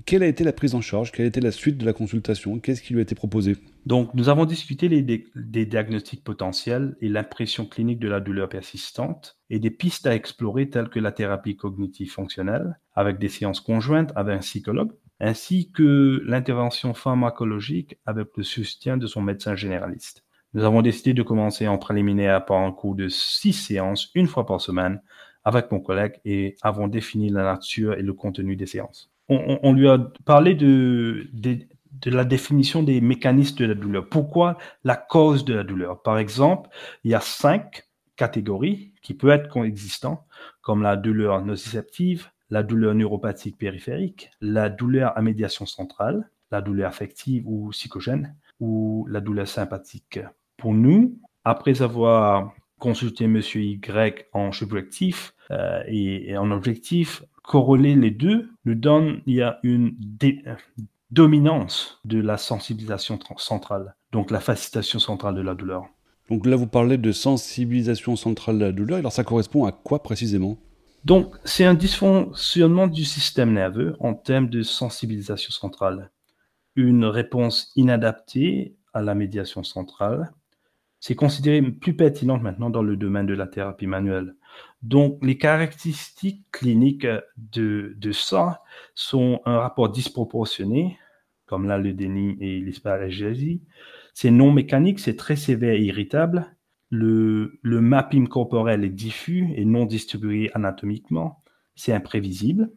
quelle 0.04 0.22
a 0.22 0.26
été 0.26 0.42
la 0.42 0.52
prise 0.52 0.74
en 0.74 0.80
charge? 0.80 1.12
Quelle 1.12 1.26
a 1.26 1.28
été 1.28 1.40
la 1.40 1.52
suite 1.52 1.78
de 1.78 1.86
la 1.86 1.92
consultation? 1.92 2.58
Qu'est-ce 2.58 2.82
qui 2.82 2.92
lui 2.92 3.00
a 3.00 3.02
été 3.02 3.14
proposé? 3.14 3.56
Donc, 3.86 4.12
nous 4.14 4.28
avons 4.28 4.44
discuté 4.44 4.88
des 4.88 5.66
diagnostics 5.66 6.24
potentiels 6.24 6.96
et 7.00 7.08
l'impression 7.08 7.66
clinique 7.66 8.00
de 8.00 8.08
la 8.08 8.20
douleur 8.20 8.48
persistante 8.48 9.38
et 9.48 9.60
des 9.60 9.70
pistes 9.70 10.08
à 10.08 10.14
explorer 10.14 10.68
telles 10.68 10.88
que 10.88 10.98
la 10.98 11.12
thérapie 11.12 11.56
cognitive 11.56 12.10
fonctionnelle 12.10 12.80
avec 12.94 13.18
des 13.18 13.28
séances 13.28 13.60
conjointes 13.60 14.12
avec 14.16 14.36
un 14.36 14.40
psychologue 14.40 14.90
ainsi 15.20 15.70
que 15.70 16.22
l'intervention 16.26 16.94
pharmacologique 16.94 17.96
avec 18.04 18.28
le 18.36 18.42
soutien 18.42 18.96
de 18.96 19.06
son 19.06 19.22
médecin 19.22 19.54
généraliste. 19.54 20.24
Nous 20.52 20.64
avons 20.64 20.82
décidé 20.82 21.14
de 21.14 21.22
commencer 21.22 21.68
en 21.68 21.78
préliminaire 21.78 22.44
par 22.44 22.58
un 22.58 22.72
cours 22.72 22.94
de 22.94 23.08
six 23.08 23.52
séances 23.52 24.10
une 24.14 24.26
fois 24.26 24.46
par 24.46 24.60
semaine 24.60 25.00
avec 25.46 25.70
mon 25.70 25.78
collègue 25.78 26.20
et 26.24 26.56
avons 26.60 26.88
défini 26.88 27.30
la 27.30 27.44
nature 27.44 27.94
et 27.94 28.02
le 28.02 28.12
contenu 28.12 28.56
des 28.56 28.66
séances. 28.66 29.10
On, 29.28 29.72
lui 29.72 29.88
a 29.88 29.98
parlé 30.24 30.54
de, 30.54 31.28
de, 31.32 32.10
la 32.10 32.24
définition 32.24 32.82
des 32.82 33.00
mécanismes 33.00 33.56
de 33.56 33.64
la 33.66 33.74
douleur. 33.74 34.08
Pourquoi 34.08 34.58
la 34.84 34.96
cause 34.96 35.44
de 35.44 35.54
la 35.54 35.62
douleur? 35.62 36.02
Par 36.02 36.18
exemple, 36.18 36.68
il 37.04 37.12
y 37.12 37.14
a 37.14 37.20
cinq 37.20 37.84
catégories 38.16 38.92
qui 39.02 39.14
peuvent 39.14 39.30
être 39.30 39.48
coexistantes, 39.48 40.24
comme 40.62 40.82
la 40.82 40.96
douleur 40.96 41.44
nociceptive, 41.44 42.28
la 42.50 42.64
douleur 42.64 42.94
neuropathique 42.94 43.56
périphérique, 43.56 44.30
la 44.40 44.68
douleur 44.68 45.16
à 45.16 45.22
médiation 45.22 45.64
centrale, 45.64 46.28
la 46.50 46.60
douleur 46.60 46.88
affective 46.88 47.44
ou 47.46 47.70
psychogène, 47.70 48.34
ou 48.58 49.06
la 49.08 49.20
douleur 49.20 49.46
sympathique. 49.46 50.18
Pour 50.56 50.74
nous, 50.74 51.18
après 51.44 51.82
avoir 51.82 52.52
consulté 52.78 53.24
M. 53.24 53.40
Y 53.54 54.26
en 54.32 54.52
subjectif 54.52 55.34
euh, 55.50 55.82
et, 55.86 56.36
en 56.36 56.50
objectif, 56.50 57.22
corréler 57.42 57.94
les 57.94 58.10
deux 58.10 58.48
nous 58.64 58.74
donne, 58.74 59.22
il 59.26 59.36
y 59.36 59.42
a 59.42 59.58
une 59.62 59.96
dominance 61.10 62.00
de 62.04 62.20
la 62.20 62.36
sensibilisation 62.36 63.18
centrale, 63.38 63.94
donc 64.12 64.30
la 64.30 64.40
facilitation 64.40 64.98
centrale 64.98 65.34
de 65.34 65.42
la 65.42 65.54
douleur. 65.54 65.86
Donc 66.28 66.44
là, 66.44 66.56
vous 66.56 66.66
parlez 66.66 66.98
de 66.98 67.12
sensibilisation 67.12 68.16
centrale 68.16 68.58
de 68.58 68.64
la 68.64 68.72
douleur, 68.72 68.98
alors 68.98 69.12
ça 69.12 69.24
correspond 69.24 69.64
à 69.64 69.72
quoi 69.72 70.02
précisément? 70.02 70.58
Donc, 71.04 71.36
c'est 71.44 71.64
un 71.64 71.74
dysfonctionnement 71.74 72.88
du 72.88 73.04
système 73.04 73.52
nerveux 73.52 73.94
en 74.00 74.14
termes 74.14 74.48
de 74.48 74.62
sensibilisation 74.62 75.52
centrale. 75.52 76.10
Une 76.74 77.04
réponse 77.04 77.70
inadaptée 77.76 78.74
à 78.92 79.02
la 79.02 79.14
médiation 79.14 79.62
centrale, 79.62 80.32
c'est 81.00 81.14
considéré 81.14 81.62
plus 81.62 81.94
pertinent 81.94 82.38
maintenant 82.38 82.70
dans 82.70 82.82
le 82.82 82.96
domaine 82.96 83.26
de 83.26 83.34
la 83.34 83.46
thérapie 83.46 83.86
manuelle. 83.86 84.34
Donc, 84.82 85.18
les 85.22 85.38
caractéristiques 85.38 86.44
cliniques 86.50 87.06
de, 87.36 87.94
de 87.96 88.12
ça 88.12 88.62
sont 88.94 89.40
un 89.44 89.58
rapport 89.58 89.90
disproportionné, 89.90 90.98
comme 91.46 91.66
là 91.66 91.78
le 91.78 91.92
déni 91.92 92.36
et 92.40 92.58
l'hyperalgésie. 92.60 93.62
C'est 94.14 94.30
non 94.30 94.52
mécanique, 94.52 94.98
c'est 94.98 95.16
très 95.16 95.36
sévère 95.36 95.74
et 95.74 95.82
irritable 95.82 96.56
le, 96.90 97.80
mapping 97.80 98.28
corporel 98.28 98.84
est 98.84 98.90
diffus 98.90 99.48
et 99.56 99.64
non 99.64 99.84
distribué 99.84 100.50
anatomiquement. 100.54 101.42
C'est 101.74 101.92
imprévisible. 101.92 102.70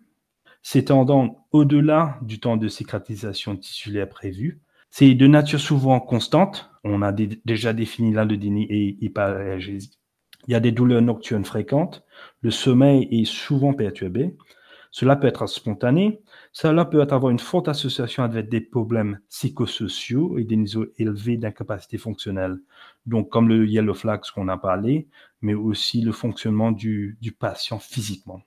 S'étendant 0.61 1.47
au-delà 1.51 2.19
du 2.21 2.39
temps 2.39 2.57
de 2.57 2.67
cicatrisation 2.67 3.55
tissulaire 3.55 4.09
prévu. 4.09 4.61
C'est 4.89 5.13
de 5.13 5.27
nature 5.27 5.59
souvent 5.59 5.99
constante. 5.99 6.71
On 6.83 7.01
a 7.01 7.11
déjà 7.11 7.73
défini 7.73 8.13
l'allodynie 8.13 8.65
et 8.69 8.97
hyperalgésie. 9.03 9.99
Il 10.47 10.53
y 10.53 10.55
a 10.55 10.59
des 10.59 10.71
douleurs 10.71 11.01
nocturnes 11.01 11.45
fréquentes. 11.45 12.03
Le 12.41 12.51
sommeil 12.51 13.07
est 13.11 13.25
souvent 13.25 13.73
perturbé. 13.73 14.35
Cela 14.91 15.15
peut 15.15 15.27
être 15.27 15.45
spontané. 15.45 16.21
Cela 16.51 16.85
peut 16.85 17.01
avoir 17.01 17.29
une 17.29 17.39
forte 17.39 17.67
association 17.67 18.23
avec 18.23 18.49
des 18.49 18.61
problèmes 18.61 19.19
psychosociaux 19.29 20.39
et 20.39 20.43
des 20.43 20.55
niveaux 20.55 20.87
élevés 20.97 21.37
d'incapacité 21.37 21.99
fonctionnelle. 21.99 22.57
Donc, 23.05 23.29
comme 23.29 23.47
le 23.47 23.67
yellow 23.67 23.93
flag, 23.93 24.21
qu'on 24.33 24.47
a 24.47 24.57
parlé, 24.57 25.07
mais 25.41 25.53
aussi 25.53 26.01
le 26.01 26.11
fonctionnement 26.11 26.71
du, 26.71 27.17
du 27.21 27.31
patient 27.31 27.77
physiquement. 27.77 28.41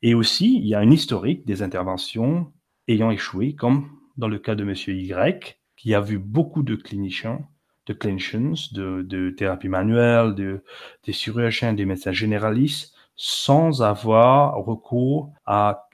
Et 0.00 0.14
aussi, 0.14 0.56
il 0.56 0.66
y 0.66 0.74
a 0.74 0.82
une 0.82 0.94
historique 0.94 1.44
des 1.44 1.62
interventions 1.62 2.50
ayant 2.88 3.10
échoué, 3.10 3.54
comme 3.54 3.99
dans 4.16 4.28
le 4.28 4.38
cas 4.38 4.54
de 4.54 4.64
Monsieur 4.64 4.94
Y, 4.94 5.58
qui 5.76 5.94
a 5.94 6.00
vu 6.00 6.18
beaucoup 6.18 6.62
de 6.62 6.76
cliniciens, 6.76 7.40
de 7.86 7.92
clinicians, 7.92 8.72
de, 8.72 9.02
de 9.02 9.30
thérapie 9.30 9.68
manuelle, 9.68 10.34
de, 10.34 10.62
des 11.04 11.12
chirurgiens, 11.12 11.72
des 11.72 11.86
médecins 11.86 12.12
généralistes, 12.12 12.94
sans 13.16 13.82
avoir 13.82 14.56
recours 14.64 15.32
à 15.46 15.88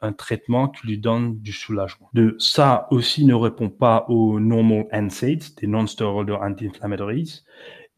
un 0.00 0.12
traitement 0.12 0.68
qui 0.68 0.86
lui 0.86 0.98
donne 0.98 1.40
du 1.40 1.52
soulagement. 1.52 2.08
De 2.14 2.36
ça 2.38 2.86
aussi 2.90 3.24
ne 3.24 3.34
répond 3.34 3.68
pas 3.68 4.04
aux 4.08 4.38
normal 4.38 4.86
NSAIDs, 4.92 5.56
des 5.60 5.66
non-steroidal 5.66 6.36
anti-inflammatories, 6.36 7.42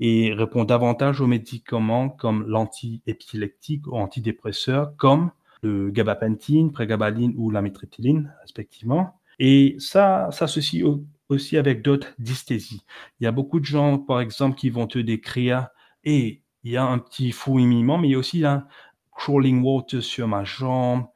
et 0.01 0.33
répond 0.33 0.65
davantage 0.65 1.21
aux 1.21 1.27
médicaments 1.27 2.09
comme 2.09 2.47
l'anti-épileptique 2.47 3.87
ou 3.87 3.97
antidépresseur, 3.97 4.97
comme 4.97 5.31
le 5.63 5.91
gabapentine, 5.91 6.73
prégabaline 6.73 7.35
ou 7.37 7.51
l'amitriptyline, 7.51 8.33
respectivement. 8.43 9.18
Et 9.39 9.77
ça 9.79 10.29
s'associe 10.33 10.85
aussi 11.29 11.57
avec 11.57 11.83
d'autres 11.83 12.15
dysthésies. 12.19 12.85
Il 13.21 13.25
y 13.25 13.27
a 13.27 13.33
beaucoup 13.33 13.61
de 13.61 13.65
gens, 13.65 13.99
par 13.99 14.21
exemple, 14.21 14.57
qui 14.57 14.71
vont 14.71 14.87
te 14.87 14.99
décrire, 14.99 15.69
et 16.05 16.43
il 16.65 16.73
y 16.73 16.77
a 16.77 16.85
un 16.85 16.99
petit 16.99 17.33
fouillement, 17.33 17.99
mais 17.99 18.09
il 18.09 18.13
y 18.13 18.15
a 18.15 18.19
aussi 18.19 18.45
un 18.45 18.67
crawling 19.13 19.63
water 19.63 20.03
sur 20.03 20.27
ma 20.29 20.45
jambe, 20.45 21.07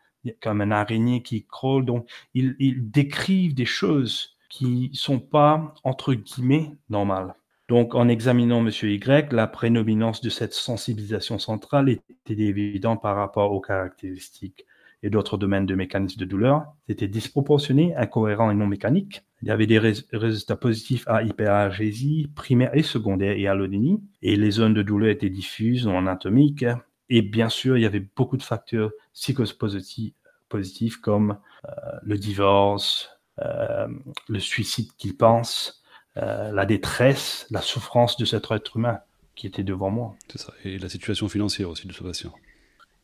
comme 0.41 0.61
un 0.61 0.71
araignée 0.71 1.23
qui 1.23 1.47
crawl. 1.47 1.85
Donc, 1.85 2.09
ils, 2.35 2.91
décrivent 2.91 3.55
des 3.55 3.65
choses 3.65 4.37
qui 4.49 4.91
sont 4.93 5.19
pas, 5.19 5.75
entre 5.83 6.15
guillemets, 6.15 6.73
normales. 6.91 7.35
Donc, 7.69 7.95
en 7.95 8.09
examinant 8.09 8.61
Monsieur 8.61 8.91
Y, 8.91 9.33
la 9.33 9.47
prédominance 9.47 10.21
de 10.21 10.31
cette 10.31 10.53
sensibilisation 10.53 11.39
centrale 11.39 11.89
était 11.89 12.43
évidente 12.43 13.01
par 13.01 13.17
rapport 13.17 13.53
aux 13.53 13.61
caractéristiques 13.61 14.67
et 15.03 15.11
d'autres 15.11 15.37
domaines 15.37 15.67
de 15.67 15.75
mécanisme 15.75 16.21
de 16.21 16.25
douleur. 16.25 16.65
C'était 16.87 17.09
disproportionné, 17.09 17.95
incohérent 17.97 18.51
et 18.51 18.55
non 18.55 18.67
mécanique. 18.67 19.25
Il 19.43 19.49
y 19.49 19.51
avait 19.51 19.67
des 19.67 19.79
résultats 19.79 20.57
positifs 20.57 21.07
à 21.09 21.23
hyperalgésie 21.23 22.31
primaire 22.35 22.71
et 22.75 22.83
secondaire 22.83 23.37
et 23.37 23.49
à 23.49 23.55
l'odynie. 23.55 24.01
Et 24.23 24.37
les 24.37 24.53
zones 24.53 24.75
de 24.75 24.83
douleur 24.83 25.11
étaient 25.11 25.31
diffuses 25.31 25.87
ou 25.87 25.91
anatomiques. 25.91 26.65
Et 27.09 27.23
bien 27.23 27.49
sûr, 27.49 27.77
il 27.77 27.83
y 27.83 27.87
avait 27.87 28.07
beaucoup 28.17 28.37
de 28.37 28.43
facteurs 28.43 28.91
psychopositifs 29.13 30.15
positifs 30.49 30.99
comme 30.99 31.39
euh, 31.67 31.71
le 32.03 32.19
divorce, 32.19 33.09
euh, 33.41 33.89
le 34.29 34.39
suicide 34.39 34.89
qu'il 34.99 35.17
pense, 35.17 35.83
euh, 36.19 36.53
la 36.53 36.67
détresse, 36.67 37.47
la 37.51 37.63
souffrance 37.63 38.17
de 38.19 38.27
cet 38.27 38.51
être 38.51 38.77
humain 38.77 39.01
qui 39.35 39.47
était 39.47 39.65
devant 39.65 39.91
moi. 39.91 40.15
C'est 40.31 40.39
ça. 40.39 40.53
Et 40.65 40.79
la 40.79 40.91
situation 40.91 41.29
financière 41.29 41.71
aussi 41.71 41.87
de 41.87 41.93
ce 41.93 42.03
patient. 42.03 42.35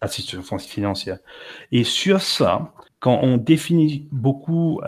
Situation 0.06 0.58
financière. 0.58 1.18
Et 1.72 1.82
sur 1.82 2.20
ça, 2.20 2.72
quand 3.00 3.18
on 3.22 3.36
définit 3.36 4.08
beaucoup 4.12 4.80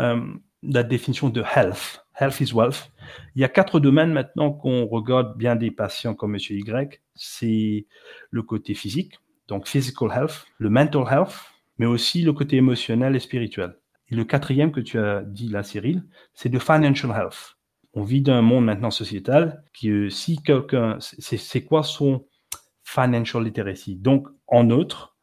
la 0.63 0.83
définition 0.83 1.29
de 1.31 1.43
health, 1.57 2.01
Health 2.21 2.41
is 2.41 2.53
wealth. 2.53 2.93
Il 3.35 3.41
y 3.41 3.45
a 3.45 3.49
quatre 3.49 3.81
domaines 3.81 4.13
maintenant 4.13 4.53
qu'on 4.53 4.87
regarde 4.87 5.39
bien 5.39 5.57
des 5.57 5.71
patients 5.71 6.15
comme 6.15 6.33
Monsieur 6.33 6.57
Y. 6.57 7.01
C'est 7.15 7.87
le 8.31 8.43
côté 8.43 8.75
physique, 8.75 9.19
donc 9.49 9.67
physical 9.67 10.11
health, 10.15 10.45
le 10.59 10.69
mental 10.69 11.05
health, 11.11 11.35
mais 11.79 11.87
aussi 11.87 12.23
le 12.23 12.35
côté 12.35 12.57
émotionnel 12.57 13.17
et 13.17 13.21
spirituel. 13.21 13.75
Et 14.11 14.15
le 14.15 14.25
quatrième 14.25 14.71
que 14.71 14.81
tu 14.81 14.99
as 14.99 15.23
dit 15.23 15.49
là, 15.49 15.63
Cyril, 15.63 16.05
c'est 16.35 16.51
le 16.51 16.59
financial 16.59 17.11
health. 17.11 17.57
On 17.95 18.03
vit 18.03 18.21
dans 18.21 18.35
un 18.35 18.43
monde 18.43 18.67
maintenant 18.67 18.91
sociétal 18.91 19.65
qui, 19.73 19.91
euh, 19.91 20.11
si 20.11 20.43
quelqu'un, 20.43 20.99
c'est 21.01 21.65
quoi 21.65 21.83
son 21.83 22.27
financial 22.95 23.45
literacy? 23.45 23.97
Donc, 23.97 24.29
en 24.47 24.71
outre, 24.71 25.17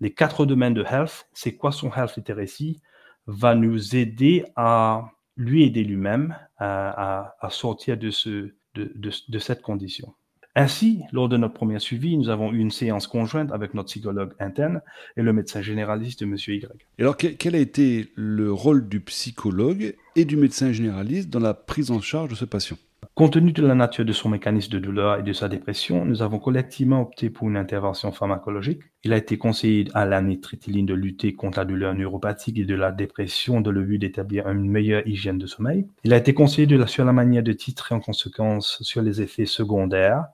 les 0.00 0.12
quatre 0.12 0.46
domaines 0.46 0.74
de 0.74 0.84
health, 0.84 1.28
c'est 1.32 1.54
quoi 1.54 1.72
son 1.72 1.90
health 1.92 2.16
literacy, 2.16 2.80
va 3.26 3.54
nous 3.54 3.94
aider 3.94 4.44
à 4.56 5.10
lui 5.36 5.64
aider 5.64 5.84
lui-même 5.84 6.36
à, 6.58 7.32
sortir 7.50 7.96
de, 7.96 8.10
ce, 8.10 8.52
de, 8.74 9.38
cette 9.38 9.62
condition. 9.62 10.14
Ainsi, 10.56 11.02
lors 11.12 11.28
de 11.28 11.36
notre 11.36 11.54
premier 11.54 11.78
suivi, 11.78 12.16
nous 12.16 12.28
avons 12.28 12.52
eu 12.52 12.58
une 12.58 12.72
séance 12.72 13.06
conjointe 13.06 13.52
avec 13.52 13.72
notre 13.72 13.88
psychologue 13.88 14.34
interne 14.40 14.82
et 15.16 15.22
le 15.22 15.32
médecin 15.32 15.62
généraliste 15.62 16.20
de 16.20 16.26
M. 16.26 16.36
Y. 16.36 16.68
Alors, 16.98 17.16
quel 17.16 17.54
a 17.54 17.58
été 17.58 18.10
le 18.16 18.52
rôle 18.52 18.88
du 18.88 19.00
psychologue 19.00 19.94
et 20.16 20.24
du 20.24 20.36
médecin 20.36 20.72
généraliste 20.72 21.30
dans 21.30 21.40
la 21.40 21.54
prise 21.54 21.90
en 21.90 22.00
charge 22.00 22.30
de 22.30 22.34
ce 22.34 22.44
patient? 22.44 22.76
Compte 23.20 23.34
tenu 23.34 23.52
de 23.52 23.66
la 23.66 23.74
nature 23.74 24.06
de 24.06 24.14
son 24.14 24.30
mécanisme 24.30 24.72
de 24.72 24.78
douleur 24.78 25.18
et 25.18 25.22
de 25.22 25.34
sa 25.34 25.50
dépression, 25.50 26.06
nous 26.06 26.22
avons 26.22 26.38
collectivement 26.38 27.02
opté 27.02 27.28
pour 27.28 27.50
une 27.50 27.58
intervention 27.58 28.12
pharmacologique. 28.12 28.80
Il 29.04 29.12
a 29.12 29.18
été 29.18 29.36
conseillé 29.36 29.88
à 29.92 30.06
l'anitrétiline 30.06 30.86
de 30.86 30.94
lutter 30.94 31.34
contre 31.34 31.58
la 31.58 31.66
douleur 31.66 31.94
neuropathique 31.94 32.58
et 32.58 32.64
de 32.64 32.74
la 32.74 32.92
dépression 32.92 33.60
dans 33.60 33.72
le 33.72 33.82
but 33.82 33.98
d'établir 33.98 34.48
une 34.48 34.66
meilleure 34.70 35.06
hygiène 35.06 35.36
de 35.36 35.46
sommeil. 35.46 35.86
Il 36.02 36.14
a 36.14 36.16
été 36.16 36.32
conseillé 36.32 36.66
sur 36.86 37.04
la 37.04 37.12
manière 37.12 37.42
de 37.42 37.52
titrer 37.52 37.94
en 37.94 38.00
conséquence 38.00 38.78
sur 38.80 39.02
les 39.02 39.20
effets 39.20 39.44
secondaires 39.44 40.24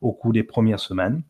au 0.00 0.12
cours 0.12 0.32
des 0.32 0.44
premières 0.44 0.78
semaines 0.78 1.24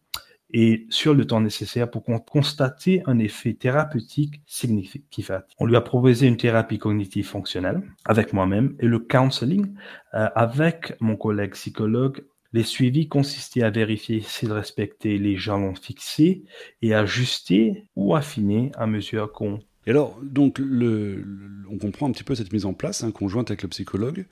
et 0.53 0.87
sur 0.91 1.15
le 1.15 1.27
temps 1.27 1.41
nécessaire 1.41 1.91
pour 1.91 2.05
constater 2.25 3.03
un 3.07 3.19
effet 3.19 3.55
thérapeutique 3.55 4.43
significatif. 4.47 5.31
On 5.59 5.67
lui 5.67 5.77
a 5.77 5.81
proposé 5.81 6.27
une 6.27 6.37
thérapie 6.37 6.79
cognitive 6.79 7.27
fonctionnelle 7.27 7.83
avec 8.05 8.33
moi-même 8.33 8.77
et 8.79 8.87
le 8.87 8.99
counseling 8.99 9.75
euh, 10.15 10.29
avec 10.35 10.95
mon 11.01 11.17
collègue 11.17 11.53
psychologue. 11.53 12.25
Les 12.53 12.63
suivis 12.63 13.09
consistaient 13.09 13.65
à 13.65 13.71
vérifier 13.71 14.21
s'il 14.21 14.53
respectait 14.53 15.19
les 15.19 15.37
jalons 15.37 15.75
fixés 15.75 16.45
et 16.81 16.95
ajuster 16.95 17.89
ou 17.97 18.15
affiner 18.15 18.71
à 18.77 18.87
mesure 18.87 19.33
qu'on 19.33 19.61
et 19.87 19.91
alors, 19.91 20.19
donc, 20.21 20.61
on 20.61 21.79
comprend 21.79 22.09
un 22.09 22.11
petit 22.11 22.25
peu 22.25 22.35
cette 22.35 22.53
mise 22.53 22.67
en 22.67 22.75
place 22.75 23.05
hein, 23.05 23.13
conjointe 23.13 23.51
avec 23.53 23.63
le 23.63 23.69
psychologue. 23.69 24.27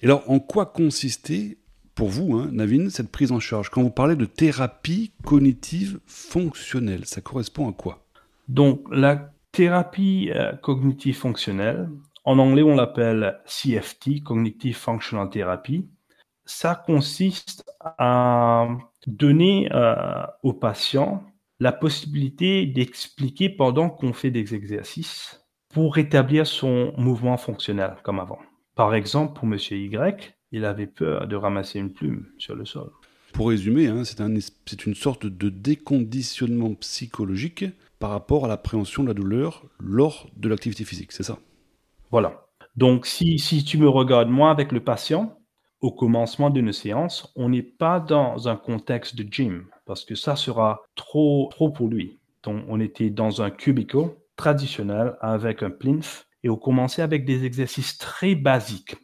Et 0.00 0.06
alors, 0.06 0.24
en 0.30 0.40
quoi 0.40 0.64
consistait 0.64 1.58
pour 1.98 2.10
vous, 2.10 2.36
hein, 2.36 2.48
Navin, 2.52 2.90
cette 2.90 3.10
prise 3.10 3.32
en 3.32 3.40
charge 3.40 3.70
Quand 3.70 3.82
vous 3.82 3.90
parlez 3.90 4.14
de 4.14 4.24
thérapie 4.24 5.10
cognitive 5.24 5.98
fonctionnelle, 6.06 7.04
ça 7.06 7.20
correspond 7.20 7.68
à 7.68 7.72
quoi? 7.72 8.06
Donc, 8.46 8.82
la 8.92 9.32
thérapie 9.50 10.30
euh, 10.32 10.52
cognitive 10.52 11.16
fonctionnelle, 11.16 11.88
en 12.24 12.38
anglais, 12.38 12.62
on 12.62 12.76
l'appelle 12.76 13.40
CFT, 13.46 14.22
Cognitive 14.22 14.76
Functional 14.76 15.28
Therapy. 15.28 15.88
Ça 16.44 16.76
consiste 16.76 17.68
à 17.80 18.68
donner 19.08 19.68
euh, 19.72 20.22
au 20.44 20.52
patient 20.52 21.24
la 21.58 21.72
possibilité 21.72 22.64
d'expliquer 22.66 23.48
pendant 23.48 23.90
qu'on 23.90 24.12
fait 24.12 24.30
des 24.30 24.54
exercices 24.54 25.44
pour 25.74 25.96
rétablir 25.96 26.46
son 26.46 26.92
mouvement 26.96 27.38
fonctionnel 27.38 27.96
comme 28.04 28.20
avant. 28.20 28.38
Par 28.76 28.94
exemple, 28.94 29.32
pour 29.32 29.48
M. 29.48 29.58
Y, 29.68 30.37
il 30.52 30.64
avait 30.64 30.86
peur 30.86 31.26
de 31.26 31.36
ramasser 31.36 31.78
une 31.78 31.92
plume 31.92 32.26
sur 32.38 32.54
le 32.54 32.64
sol. 32.64 32.90
Pour 33.32 33.48
résumer, 33.48 33.88
hein, 33.88 34.04
c'est 34.04 34.20
un, 34.20 34.34
une 34.34 34.94
sorte 34.94 35.26
de 35.26 35.48
déconditionnement 35.48 36.74
psychologique 36.74 37.64
par 37.98 38.10
rapport 38.10 38.44
à 38.44 38.48
l'appréhension 38.48 39.02
de 39.02 39.08
la 39.08 39.14
douleur 39.14 39.64
lors 39.78 40.28
de 40.36 40.48
l'activité 40.48 40.84
physique, 40.84 41.12
c'est 41.12 41.22
ça? 41.22 41.38
Voilà. 42.10 42.46
Donc, 42.76 43.06
si, 43.06 43.38
si 43.38 43.64
tu 43.64 43.76
me 43.76 43.88
regardes, 43.88 44.30
moi, 44.30 44.50
avec 44.50 44.72
le 44.72 44.80
patient, 44.80 45.38
au 45.80 45.92
commencement 45.92 46.50
d'une 46.50 46.72
séance, 46.72 47.32
on 47.36 47.48
n'est 47.50 47.62
pas 47.62 48.00
dans 48.00 48.48
un 48.48 48.56
contexte 48.56 49.16
de 49.16 49.26
gym, 49.30 49.66
parce 49.84 50.04
que 50.04 50.14
ça 50.14 50.36
sera 50.36 50.82
trop, 50.94 51.48
trop 51.50 51.70
pour 51.70 51.88
lui. 51.88 52.18
Donc, 52.42 52.64
on 52.68 52.80
était 52.80 53.10
dans 53.10 53.42
un 53.42 53.50
cubicle 53.50 54.10
traditionnel 54.36 55.16
avec 55.20 55.62
un 55.62 55.70
plinth, 55.70 56.26
et 56.44 56.48
on 56.48 56.56
commençait 56.56 57.02
avec 57.02 57.24
des 57.24 57.44
exercices 57.44 57.98
très 57.98 58.34
basiques 58.34 58.96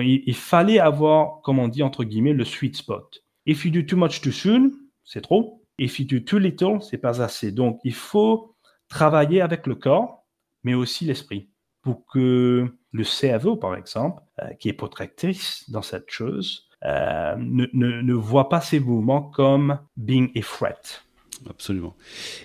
il, 0.00 0.34
fallait 0.34 0.78
avoir, 0.78 1.42
comme 1.42 1.58
on 1.58 1.68
dit 1.68 1.82
entre 1.82 2.04
guillemets, 2.04 2.32
le 2.32 2.44
sweet 2.44 2.76
spot. 2.76 3.22
If 3.46 3.64
you 3.64 3.70
do 3.70 3.82
too 3.82 3.96
much 3.96 4.20
too 4.20 4.32
soon, 4.32 4.72
c'est 5.04 5.20
trop. 5.20 5.62
If 5.78 5.98
you 5.98 6.06
do 6.06 6.20
too 6.20 6.38
little, 6.38 6.80
c'est 6.80 6.98
pas 6.98 7.20
assez. 7.20 7.52
Donc, 7.52 7.80
il 7.84 7.94
faut 7.94 8.54
travailler 8.88 9.40
avec 9.40 9.66
le 9.66 9.74
corps, 9.74 10.24
mais 10.64 10.74
aussi 10.74 11.04
l'esprit, 11.04 11.48
pour 11.82 12.06
que 12.06 12.72
le 12.92 13.04
cerveau, 13.04 13.56
par 13.56 13.74
exemple, 13.74 14.22
euh, 14.42 14.52
qui 14.54 14.68
est 14.68 14.74
protectrice 14.74 15.68
dans 15.70 15.82
cette 15.82 16.10
chose, 16.10 16.68
euh, 16.84 17.34
ne, 17.38 17.66
ne, 17.72 18.14
voit 18.14 18.48
pas 18.48 18.60
ces 18.60 18.80
mouvements 18.80 19.22
comme 19.22 19.78
being 19.96 20.30
a 20.36 20.42
threat. 20.42 21.04
Absolument. 21.48 21.94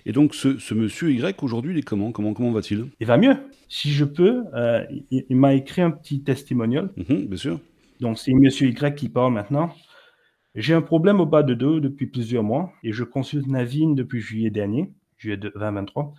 Et 0.06 0.12
donc, 0.12 0.36
ce, 0.36 0.74
monsieur 0.74 1.12
Y, 1.12 1.44
aujourd'hui, 1.44 1.74
il 1.74 1.78
est 1.78 1.84
comment? 1.84 2.12
Comment, 2.12 2.34
comment 2.34 2.52
va-t-il? 2.52 2.86
Il 3.00 3.08
va 3.08 3.18
mieux. 3.18 3.36
Si 3.70 3.92
je 3.92 4.06
peux, 4.06 4.44
euh, 4.54 4.86
il, 5.12 5.36
m'a 5.36 5.54
écrit 5.54 5.82
un 5.82 5.92
petit 5.92 6.24
testimonial. 6.24 6.90
Mhm, 6.98 7.28
bien 7.28 7.38
sûr. 7.38 7.60
Donc, 8.00 8.18
c'est 8.18 8.34
monsieur 8.34 8.68
Y 8.68 8.96
qui 8.96 9.10
parle 9.10 9.34
maintenant. 9.34 9.74
J'ai 10.56 10.74
un 10.74 10.82
problème 10.82 11.20
au 11.20 11.26
bas 11.26 11.44
de 11.44 11.54
dos 11.54 11.80
depuis 11.80 12.08
plusieurs 12.08 12.44
mois 12.44 12.72
et 12.84 12.92
je 12.92 13.04
consulte 13.04 13.48
Navine 13.48 13.94
depuis 13.94 14.22
juillet 14.22 14.50
dernier, 14.50 14.92
juillet 15.18 15.38
2023. 15.38 16.14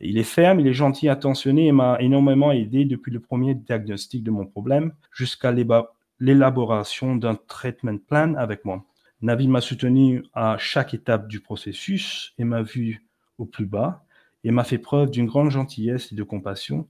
Il 0.00 0.18
est 0.18 0.24
ferme, 0.24 0.60
il 0.60 0.66
est 0.66 0.72
gentil, 0.72 1.08
attentionné 1.08 1.66
et 1.66 1.72
m'a 1.72 1.96
énormément 2.00 2.50
aidé 2.50 2.84
depuis 2.84 3.12
le 3.12 3.20
premier 3.20 3.54
diagnostic 3.54 4.22
de 4.22 4.30
mon 4.30 4.46
problème 4.46 4.92
jusqu'à 5.12 5.52
l'élaboration 6.20 7.16
d'un 7.16 7.36
treatment 7.36 7.98
plan 7.98 8.34
avec 8.34 8.64
moi. 8.64 8.84
Navi 9.20 9.48
m'a 9.48 9.60
soutenu 9.60 10.22
à 10.32 10.56
chaque 10.58 10.94
étape 10.94 11.26
du 11.26 11.40
processus 11.40 12.34
et 12.38 12.44
m'a 12.44 12.62
vu 12.62 13.04
au 13.38 13.46
plus 13.46 13.66
bas 13.66 14.04
et 14.44 14.52
m'a 14.52 14.64
fait 14.64 14.78
preuve 14.78 15.10
d'une 15.10 15.26
grande 15.26 15.50
gentillesse 15.50 16.12
et 16.12 16.14
de 16.14 16.22
compassion, 16.22 16.88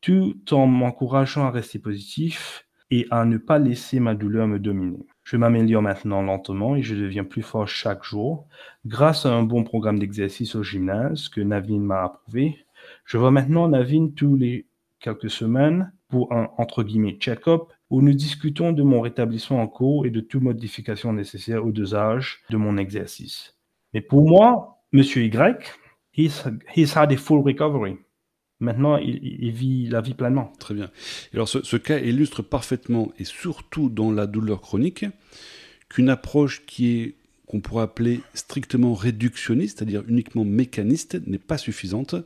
tout 0.00 0.36
en 0.52 0.66
m'encourageant 0.66 1.44
à 1.44 1.50
rester 1.50 1.78
positif 1.78 2.66
et 2.90 3.06
à 3.10 3.24
ne 3.24 3.36
pas 3.36 3.58
laisser 3.58 4.00
ma 4.00 4.14
douleur 4.14 4.46
me 4.46 4.58
dominer. 4.58 5.04
Je 5.24 5.36
m'améliore 5.36 5.82
maintenant 5.82 6.22
lentement 6.22 6.76
et 6.76 6.82
je 6.82 6.94
deviens 6.94 7.24
plus 7.24 7.42
fort 7.42 7.68
chaque 7.68 8.04
jour 8.04 8.46
grâce 8.86 9.26
à 9.26 9.34
un 9.34 9.42
bon 9.42 9.64
programme 9.64 9.98
d'exercice 9.98 10.54
au 10.54 10.62
gymnase 10.62 11.28
que 11.28 11.40
Navin 11.40 11.80
m'a 11.80 12.04
approuvé. 12.04 12.64
Je 13.04 13.18
vois 13.18 13.32
maintenant 13.32 13.68
Navin 13.68 14.10
tous 14.14 14.36
les 14.36 14.66
quelques 15.00 15.30
semaines 15.30 15.92
pour 16.08 16.32
un 16.32 16.48
entre 16.56 16.84
guillemets 16.84 17.18
check-up 17.18 17.72
où 17.90 18.02
nous 18.02 18.14
discutons 18.14 18.72
de 18.72 18.82
mon 18.82 19.00
rétablissement 19.00 19.62
en 19.62 19.68
cours 19.68 20.06
et 20.06 20.10
de 20.10 20.20
toute 20.20 20.42
modification 20.42 21.12
nécessaire 21.12 21.64
au 21.64 21.70
dosage 21.70 22.40
de 22.50 22.56
mon 22.56 22.76
exercice. 22.76 23.56
Mais 23.94 24.00
pour 24.00 24.28
moi, 24.28 24.82
Monsieur 24.92 25.24
Y, 25.24 25.64
he's, 26.12 26.44
he's 26.74 26.96
had 26.96 27.12
a 27.12 27.16
full 27.16 27.42
recovery. 27.44 27.96
Maintenant, 28.58 28.96
il, 28.96 29.52
vit 29.52 29.86
la 29.88 30.00
vie 30.00 30.14
pleinement. 30.14 30.50
Très 30.58 30.74
bien. 30.74 30.90
alors, 31.34 31.48
ce, 31.48 31.62
ce, 31.62 31.76
cas 31.76 31.98
illustre 31.98 32.40
parfaitement, 32.40 33.12
et 33.18 33.24
surtout 33.24 33.90
dans 33.90 34.10
la 34.10 34.26
douleur 34.26 34.62
chronique, 34.62 35.04
qu'une 35.90 36.08
approche 36.08 36.64
qui 36.64 36.88
est 36.88 37.16
qu'on 37.46 37.60
pourrait 37.60 37.84
appeler 37.84 38.20
strictement 38.34 38.94
réductionniste, 38.94 39.78
c'est-à-dire 39.78 40.02
uniquement 40.08 40.44
mécaniste, 40.44 41.20
n'est 41.26 41.38
pas 41.38 41.58
suffisante, 41.58 42.16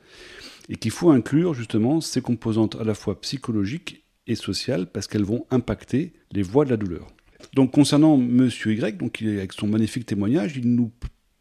et 0.69 0.77
qu'il 0.77 0.91
faut 0.91 1.11
inclure 1.11 1.53
justement 1.53 2.01
ces 2.01 2.23
composantes 2.23 2.77
à 2.77 2.85
la 2.85 2.95
fois 2.95 3.21
psychologiques 3.21 4.00
et 4.27 4.35
sociales 4.35 4.87
parce 4.87 5.07
qu'elles 5.07 5.25
vont 5.25 5.47
impacter 5.51 6.13
les 6.33 6.43
voies 6.43 6.65
de 6.65 6.71
la 6.71 6.77
douleur. 6.77 7.09
Donc 7.55 7.73
concernant 7.73 8.17
Monsieur 8.17 8.73
Y, 8.73 8.97
donc 8.99 9.23
avec 9.23 9.53
son 9.53 9.67
magnifique 9.67 10.07
témoignage, 10.07 10.57
il 10.57 10.75
nous, 10.75 10.93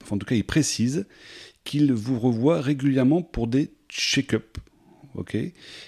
en 0.10 0.18
tout 0.18 0.26
cas, 0.26 0.36
il 0.36 0.44
précise 0.44 1.06
qu'il 1.64 1.94
vous 1.94 2.20
revoit 2.20 2.62
régulièrement 2.62 3.22
pour 3.22 3.48
des 3.48 3.72
check-up, 3.90 4.58
ok? 5.16 5.36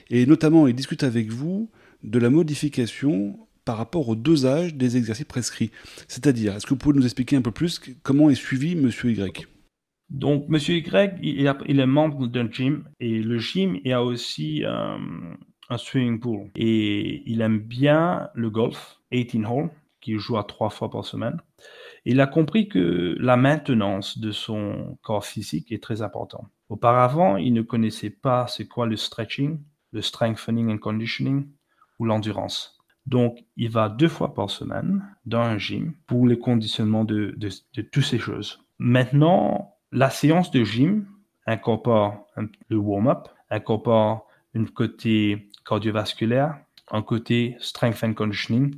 Et 0.09 0.25
notamment, 0.25 0.67
il 0.67 0.75
discute 0.75 1.03
avec 1.03 1.31
vous 1.31 1.69
de 2.03 2.19
la 2.19 2.29
modification 2.29 3.39
par 3.65 3.77
rapport 3.77 4.09
au 4.09 4.15
dosage 4.15 4.75
des 4.75 4.97
exercices 4.97 5.25
prescrits. 5.25 5.71
C'est-à-dire, 6.07 6.55
est-ce 6.55 6.65
que 6.65 6.71
vous 6.71 6.77
pouvez 6.77 6.97
nous 6.97 7.05
expliquer 7.05 7.35
un 7.35 7.41
peu 7.41 7.51
plus 7.51 7.79
comment 8.03 8.29
est 8.29 8.35
suivi 8.35 8.75
Monsieur 8.75 9.11
Y? 9.11 9.47
Donc, 10.09 10.49
Monsieur 10.49 10.75
Y, 10.75 11.19
il, 11.21 11.79
est 11.79 11.85
membre 11.85 12.27
d'un 12.27 12.51
gym 12.51 12.83
et 12.99 13.19
le 13.19 13.39
gym 13.39 13.79
il 13.85 13.93
a 13.93 14.03
aussi 14.03 14.65
euh, 14.65 14.97
un 15.69 15.77
swimming 15.77 16.19
pool. 16.19 16.49
Et 16.55 17.23
il 17.25 17.41
aime 17.41 17.59
bien 17.59 18.29
le 18.33 18.49
golf, 18.49 18.99
18 19.11 19.45
hole, 19.45 19.69
qu'il 20.01 20.17
joue 20.19 20.37
à 20.37 20.43
trois 20.43 20.69
fois 20.69 20.89
par 20.89 21.05
semaine. 21.05 21.39
Il 22.05 22.19
a 22.19 22.27
compris 22.27 22.67
que 22.67 23.15
la 23.19 23.37
maintenance 23.37 24.17
de 24.17 24.31
son 24.31 24.97
corps 25.03 25.25
physique 25.25 25.71
est 25.71 25.83
très 25.83 26.01
importante. 26.01 26.47
Auparavant, 26.69 27.37
il 27.37 27.53
ne 27.53 27.61
connaissait 27.61 28.09
pas 28.09 28.47
c'est 28.47 28.67
quoi 28.67 28.87
le 28.87 28.95
stretching, 28.95 29.59
le 29.91 30.01
strengthening 30.01 30.71
and 30.71 30.79
conditioning 30.79 31.47
ou 31.99 32.05
l'endurance. 32.05 32.79
Donc, 33.05 33.43
il 33.57 33.69
va 33.69 33.89
deux 33.89 34.07
fois 34.07 34.33
par 34.33 34.49
semaine 34.49 35.03
dans 35.25 35.41
un 35.41 35.57
gym 35.57 35.93
pour 36.07 36.25
le 36.27 36.35
conditionnement 36.35 37.03
de, 37.03 37.35
de, 37.37 37.81
toutes 37.81 38.03
ces 38.03 38.19
choses. 38.19 38.63
Maintenant, 38.79 39.75
la 39.91 40.09
séance 40.09 40.51
de 40.51 40.63
gym 40.63 41.05
incorpore 41.45 42.27
le 42.69 42.77
warm-up, 42.77 43.27
incorpore 43.49 44.27
un 44.55 44.65
côté 44.65 45.49
cardiovasculaire, 45.65 46.57
un 46.91 47.01
côté 47.01 47.55
strength 47.59 48.03
and 48.03 48.13
conditioning 48.13 48.75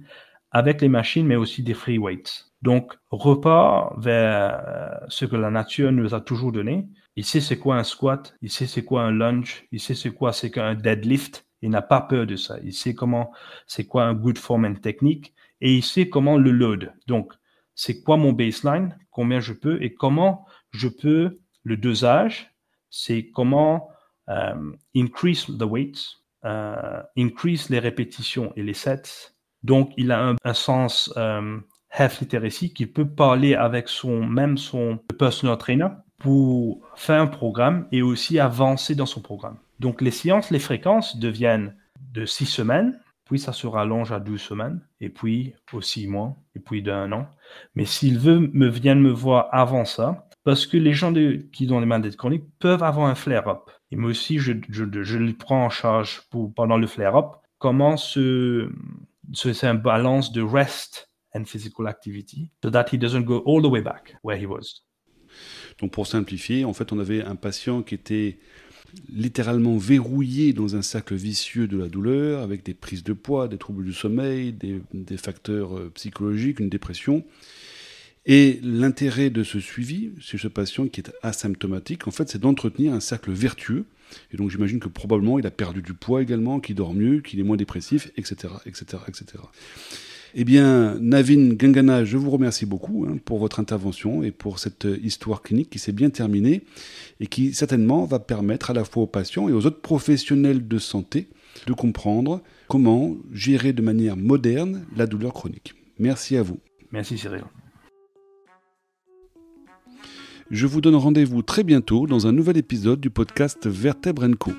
avec 0.51 0.81
les 0.81 0.89
machines, 0.89 1.25
mais 1.25 1.35
aussi 1.35 1.63
des 1.63 1.73
free 1.73 1.97
weights. 1.97 2.45
Donc, 2.61 2.93
repart 3.09 3.99
vers 3.99 4.63
euh, 4.67 5.05
ce 5.09 5.25
que 5.25 5.35
la 5.35 5.49
nature 5.49 5.91
nous 5.91 6.13
a 6.13 6.21
toujours 6.21 6.51
donné. 6.51 6.87
Il 7.15 7.25
sait 7.25 7.41
c'est 7.41 7.57
quoi 7.57 7.75
un 7.75 7.83
squat, 7.83 8.35
il 8.41 8.51
sait 8.51 8.67
c'est 8.67 8.85
quoi 8.85 9.03
un 9.03 9.11
lunge, 9.11 9.65
il 9.71 9.79
sait 9.79 9.95
c'est 9.95 10.11
quoi 10.11 10.31
c'est 10.31 10.51
qu'un 10.51 10.75
deadlift. 10.75 11.45
Il 11.61 11.69
n'a 11.69 11.81
pas 11.81 12.01
peur 12.01 12.27
de 12.27 12.35
ça. 12.35 12.57
Il 12.63 12.73
sait 12.73 12.93
comment, 12.93 13.31
c'est 13.67 13.85
quoi 13.85 14.03
un 14.03 14.13
good 14.13 14.37
form 14.37 14.65
and 14.65 14.75
technique 14.75 15.33
et 15.61 15.73
il 15.75 15.83
sait 15.83 16.09
comment 16.09 16.37
le 16.37 16.51
load. 16.51 16.93
Donc, 17.07 17.33
c'est 17.73 18.03
quoi 18.03 18.17
mon 18.17 18.33
baseline, 18.33 18.97
combien 19.11 19.39
je 19.39 19.53
peux 19.53 19.81
et 19.81 19.93
comment 19.93 20.45
je 20.71 20.89
peux 20.89 21.39
le 21.63 21.77
dosage. 21.77 22.53
C'est 22.89 23.29
comment 23.33 23.89
euh, 24.29 24.73
increase 24.95 25.45
the 25.57 25.63
weights, 25.63 26.22
euh, 26.45 27.01
increase 27.17 27.69
les 27.69 27.79
répétitions 27.79 28.53
et 28.55 28.63
les 28.63 28.73
sets. 28.73 29.33
Donc, 29.63 29.91
il 29.97 30.11
a 30.11 30.35
un, 30.43 30.53
sens 30.53 31.13
euh, 31.15 31.57
health 31.97 32.19
literacy 32.19 32.73
qui 32.73 32.85
peut 32.85 33.07
parler 33.07 33.55
avec 33.55 33.87
son 33.87 34.25
même 34.25 34.57
son 34.57 34.99
personal 35.17 35.57
trainer 35.57 35.87
pour 36.17 36.81
faire 36.95 37.21
un 37.21 37.27
programme 37.27 37.87
et 37.91 38.01
aussi 38.01 38.39
avancer 38.39 38.95
dans 38.95 39.05
son 39.05 39.21
programme. 39.21 39.57
Donc, 39.79 40.01
les 40.01 40.11
séances, 40.11 40.51
les 40.51 40.59
fréquences 40.59 41.17
deviennent 41.17 41.75
de 42.13 42.25
six 42.25 42.45
semaines, 42.45 42.99
puis 43.25 43.39
ça 43.39 43.53
se 43.53 43.67
rallonge 43.67 44.11
à 44.11 44.19
12 44.19 44.39
semaines, 44.39 44.81
et 45.01 45.09
puis 45.09 45.55
aux 45.71 45.81
six 45.81 46.07
mois, 46.07 46.35
et 46.55 46.59
puis 46.59 46.81
d'un 46.81 47.11
an. 47.11 47.27
Mais 47.75 47.85
s'il 47.85 48.19
veut 48.19 48.39
me 48.39 48.67
vienne 48.67 49.01
me 49.01 49.11
voir 49.11 49.47
avant 49.51 49.85
ça, 49.85 50.27
parce 50.43 50.65
que 50.67 50.77
les 50.77 50.93
gens 50.93 51.13
qui 51.51 51.71
ont 51.71 51.79
des 51.79 51.85
maladies 51.85 52.15
chroniques 52.15 52.45
peuvent 52.59 52.83
avoir 52.83 53.07
un 53.07 53.15
flare-up. 53.15 53.69
Et 53.91 53.95
moi 53.95 54.09
aussi, 54.09 54.39
je, 54.39 54.53
je, 54.69 54.85
je, 55.03 55.17
le 55.17 55.33
prends 55.33 55.65
en 55.65 55.69
charge 55.69 56.23
pendant 56.55 56.77
le 56.77 56.87
flare-up. 56.87 57.35
Comment 57.59 57.95
se, 57.95 58.69
un 59.63 59.75
balance 59.75 60.31
de 60.31 60.41
rest 60.41 61.09
and 61.33 61.45
physical 61.45 61.87
activity 61.87 62.51
so 62.63 62.69
that 62.69 62.85
he 62.91 62.97
doesn't 62.97 63.23
go 63.23 63.41
all 63.45 63.61
the 63.61 63.69
way 63.69 63.81
back 63.81 64.15
where 64.23 64.39
he 64.39 64.45
was. 64.45 64.83
Donc 65.79 65.91
pour 65.91 66.05
simplifier, 66.05 66.65
en 66.65 66.73
fait, 66.73 66.91
on 66.91 66.99
avait 66.99 67.23
un 67.23 67.35
patient 67.35 67.81
qui 67.81 67.95
était 67.95 68.39
littéralement 69.09 69.77
verrouillé 69.77 70.53
dans 70.53 70.75
un 70.75 70.81
cercle 70.81 71.15
vicieux 71.15 71.67
de 71.67 71.77
la 71.77 71.87
douleur, 71.87 72.41
avec 72.41 72.63
des 72.63 72.73
prises 72.73 73.03
de 73.03 73.13
poids, 73.13 73.47
des 73.47 73.57
troubles 73.57 73.83
du 73.83 73.93
sommeil, 73.93 74.53
des, 74.53 74.81
des 74.93 75.17
facteurs 75.17 75.77
euh, 75.77 75.91
psychologiques, 75.95 76.59
une 76.59 76.69
dépression. 76.69 77.23
Et 78.25 78.59
l'intérêt 78.63 79.29
de 79.29 79.43
ce 79.43 79.59
suivi 79.59 80.11
chez 80.19 80.37
ce 80.37 80.47
patient 80.47 80.87
qui 80.87 81.01
est 81.01 81.11
asymptomatique, 81.23 82.07
en 82.07 82.11
fait, 82.11 82.29
c'est 82.29 82.39
d'entretenir 82.39 82.93
un 82.93 83.01
cercle 83.01 83.31
vertueux. 83.31 83.85
Et 84.31 84.37
donc 84.37 84.51
j'imagine 84.51 84.79
que 84.79 84.87
probablement 84.87 85.39
il 85.39 85.47
a 85.47 85.51
perdu 85.51 85.81
du 85.81 85.93
poids 85.93 86.21
également, 86.21 86.59
qu'il 86.59 86.75
dort 86.75 86.93
mieux, 86.93 87.21
qu'il 87.21 87.39
est 87.39 87.43
moins 87.43 87.57
dépressif, 87.57 88.11
etc., 88.15 88.53
etc., 88.65 88.85
etc. 89.07 89.25
Eh 90.35 90.45
bien, 90.45 90.97
Navin 90.99 91.53
Gangana, 91.53 92.05
je 92.05 92.17
vous 92.17 92.31
remercie 92.31 92.65
beaucoup 92.65 93.05
hein, 93.07 93.17
pour 93.23 93.37
votre 93.37 93.59
intervention 93.59 94.23
et 94.23 94.31
pour 94.31 94.57
cette 94.57 94.87
histoire 95.03 95.41
clinique 95.41 95.69
qui 95.69 95.77
s'est 95.77 95.91
bien 95.91 96.09
terminée 96.09 96.63
et 97.19 97.27
qui 97.27 97.53
certainement 97.53 98.05
va 98.05 98.19
permettre 98.19 98.71
à 98.71 98.73
la 98.73 98.83
fois 98.83 99.03
aux 99.03 99.07
patients 99.07 99.47
et 99.47 99.51
aux 99.51 99.65
autres 99.65 99.81
professionnels 99.81 100.67
de 100.67 100.77
santé 100.79 101.27
de 101.67 101.73
comprendre 101.73 102.41
comment 102.67 103.15
gérer 103.31 103.73
de 103.73 103.83
manière 103.83 104.17
moderne 104.17 104.85
la 104.95 105.05
douleur 105.05 105.33
chronique. 105.33 105.75
Merci 105.99 106.35
à 106.35 106.41
vous. 106.41 106.59
Merci 106.91 107.17
Cyril. 107.17 107.43
Je 110.53 110.67
vous 110.67 110.81
donne 110.81 110.95
rendez-vous 110.95 111.41
très 111.41 111.63
bientôt 111.63 112.05
dans 112.05 112.27
un 112.27 112.31
nouvel 112.31 112.57
épisode 112.57 112.99
du 112.99 113.09
podcast 113.09 113.65
Vertèbre 113.65 114.27
Co. 114.37 114.51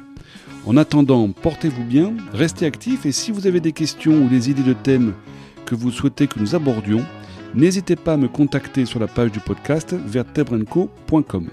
En 0.66 0.76
attendant, 0.76 1.30
portez-vous 1.30 1.84
bien, 1.84 2.14
restez 2.32 2.66
actifs 2.66 3.06
et 3.06 3.12
si 3.12 3.30
vous 3.30 3.46
avez 3.46 3.60
des 3.60 3.70
questions 3.70 4.24
ou 4.24 4.28
des 4.28 4.50
idées 4.50 4.64
de 4.64 4.72
thèmes 4.72 5.14
que 5.66 5.76
vous 5.76 5.92
souhaitez 5.92 6.26
que 6.26 6.40
nous 6.40 6.56
abordions, 6.56 7.04
n'hésitez 7.54 7.94
pas 7.94 8.14
à 8.14 8.16
me 8.16 8.26
contacter 8.26 8.86
sur 8.86 8.98
la 8.98 9.06
page 9.06 9.30
du 9.30 9.38
podcast 9.38 9.94
vertebrenco.com. 9.94 11.48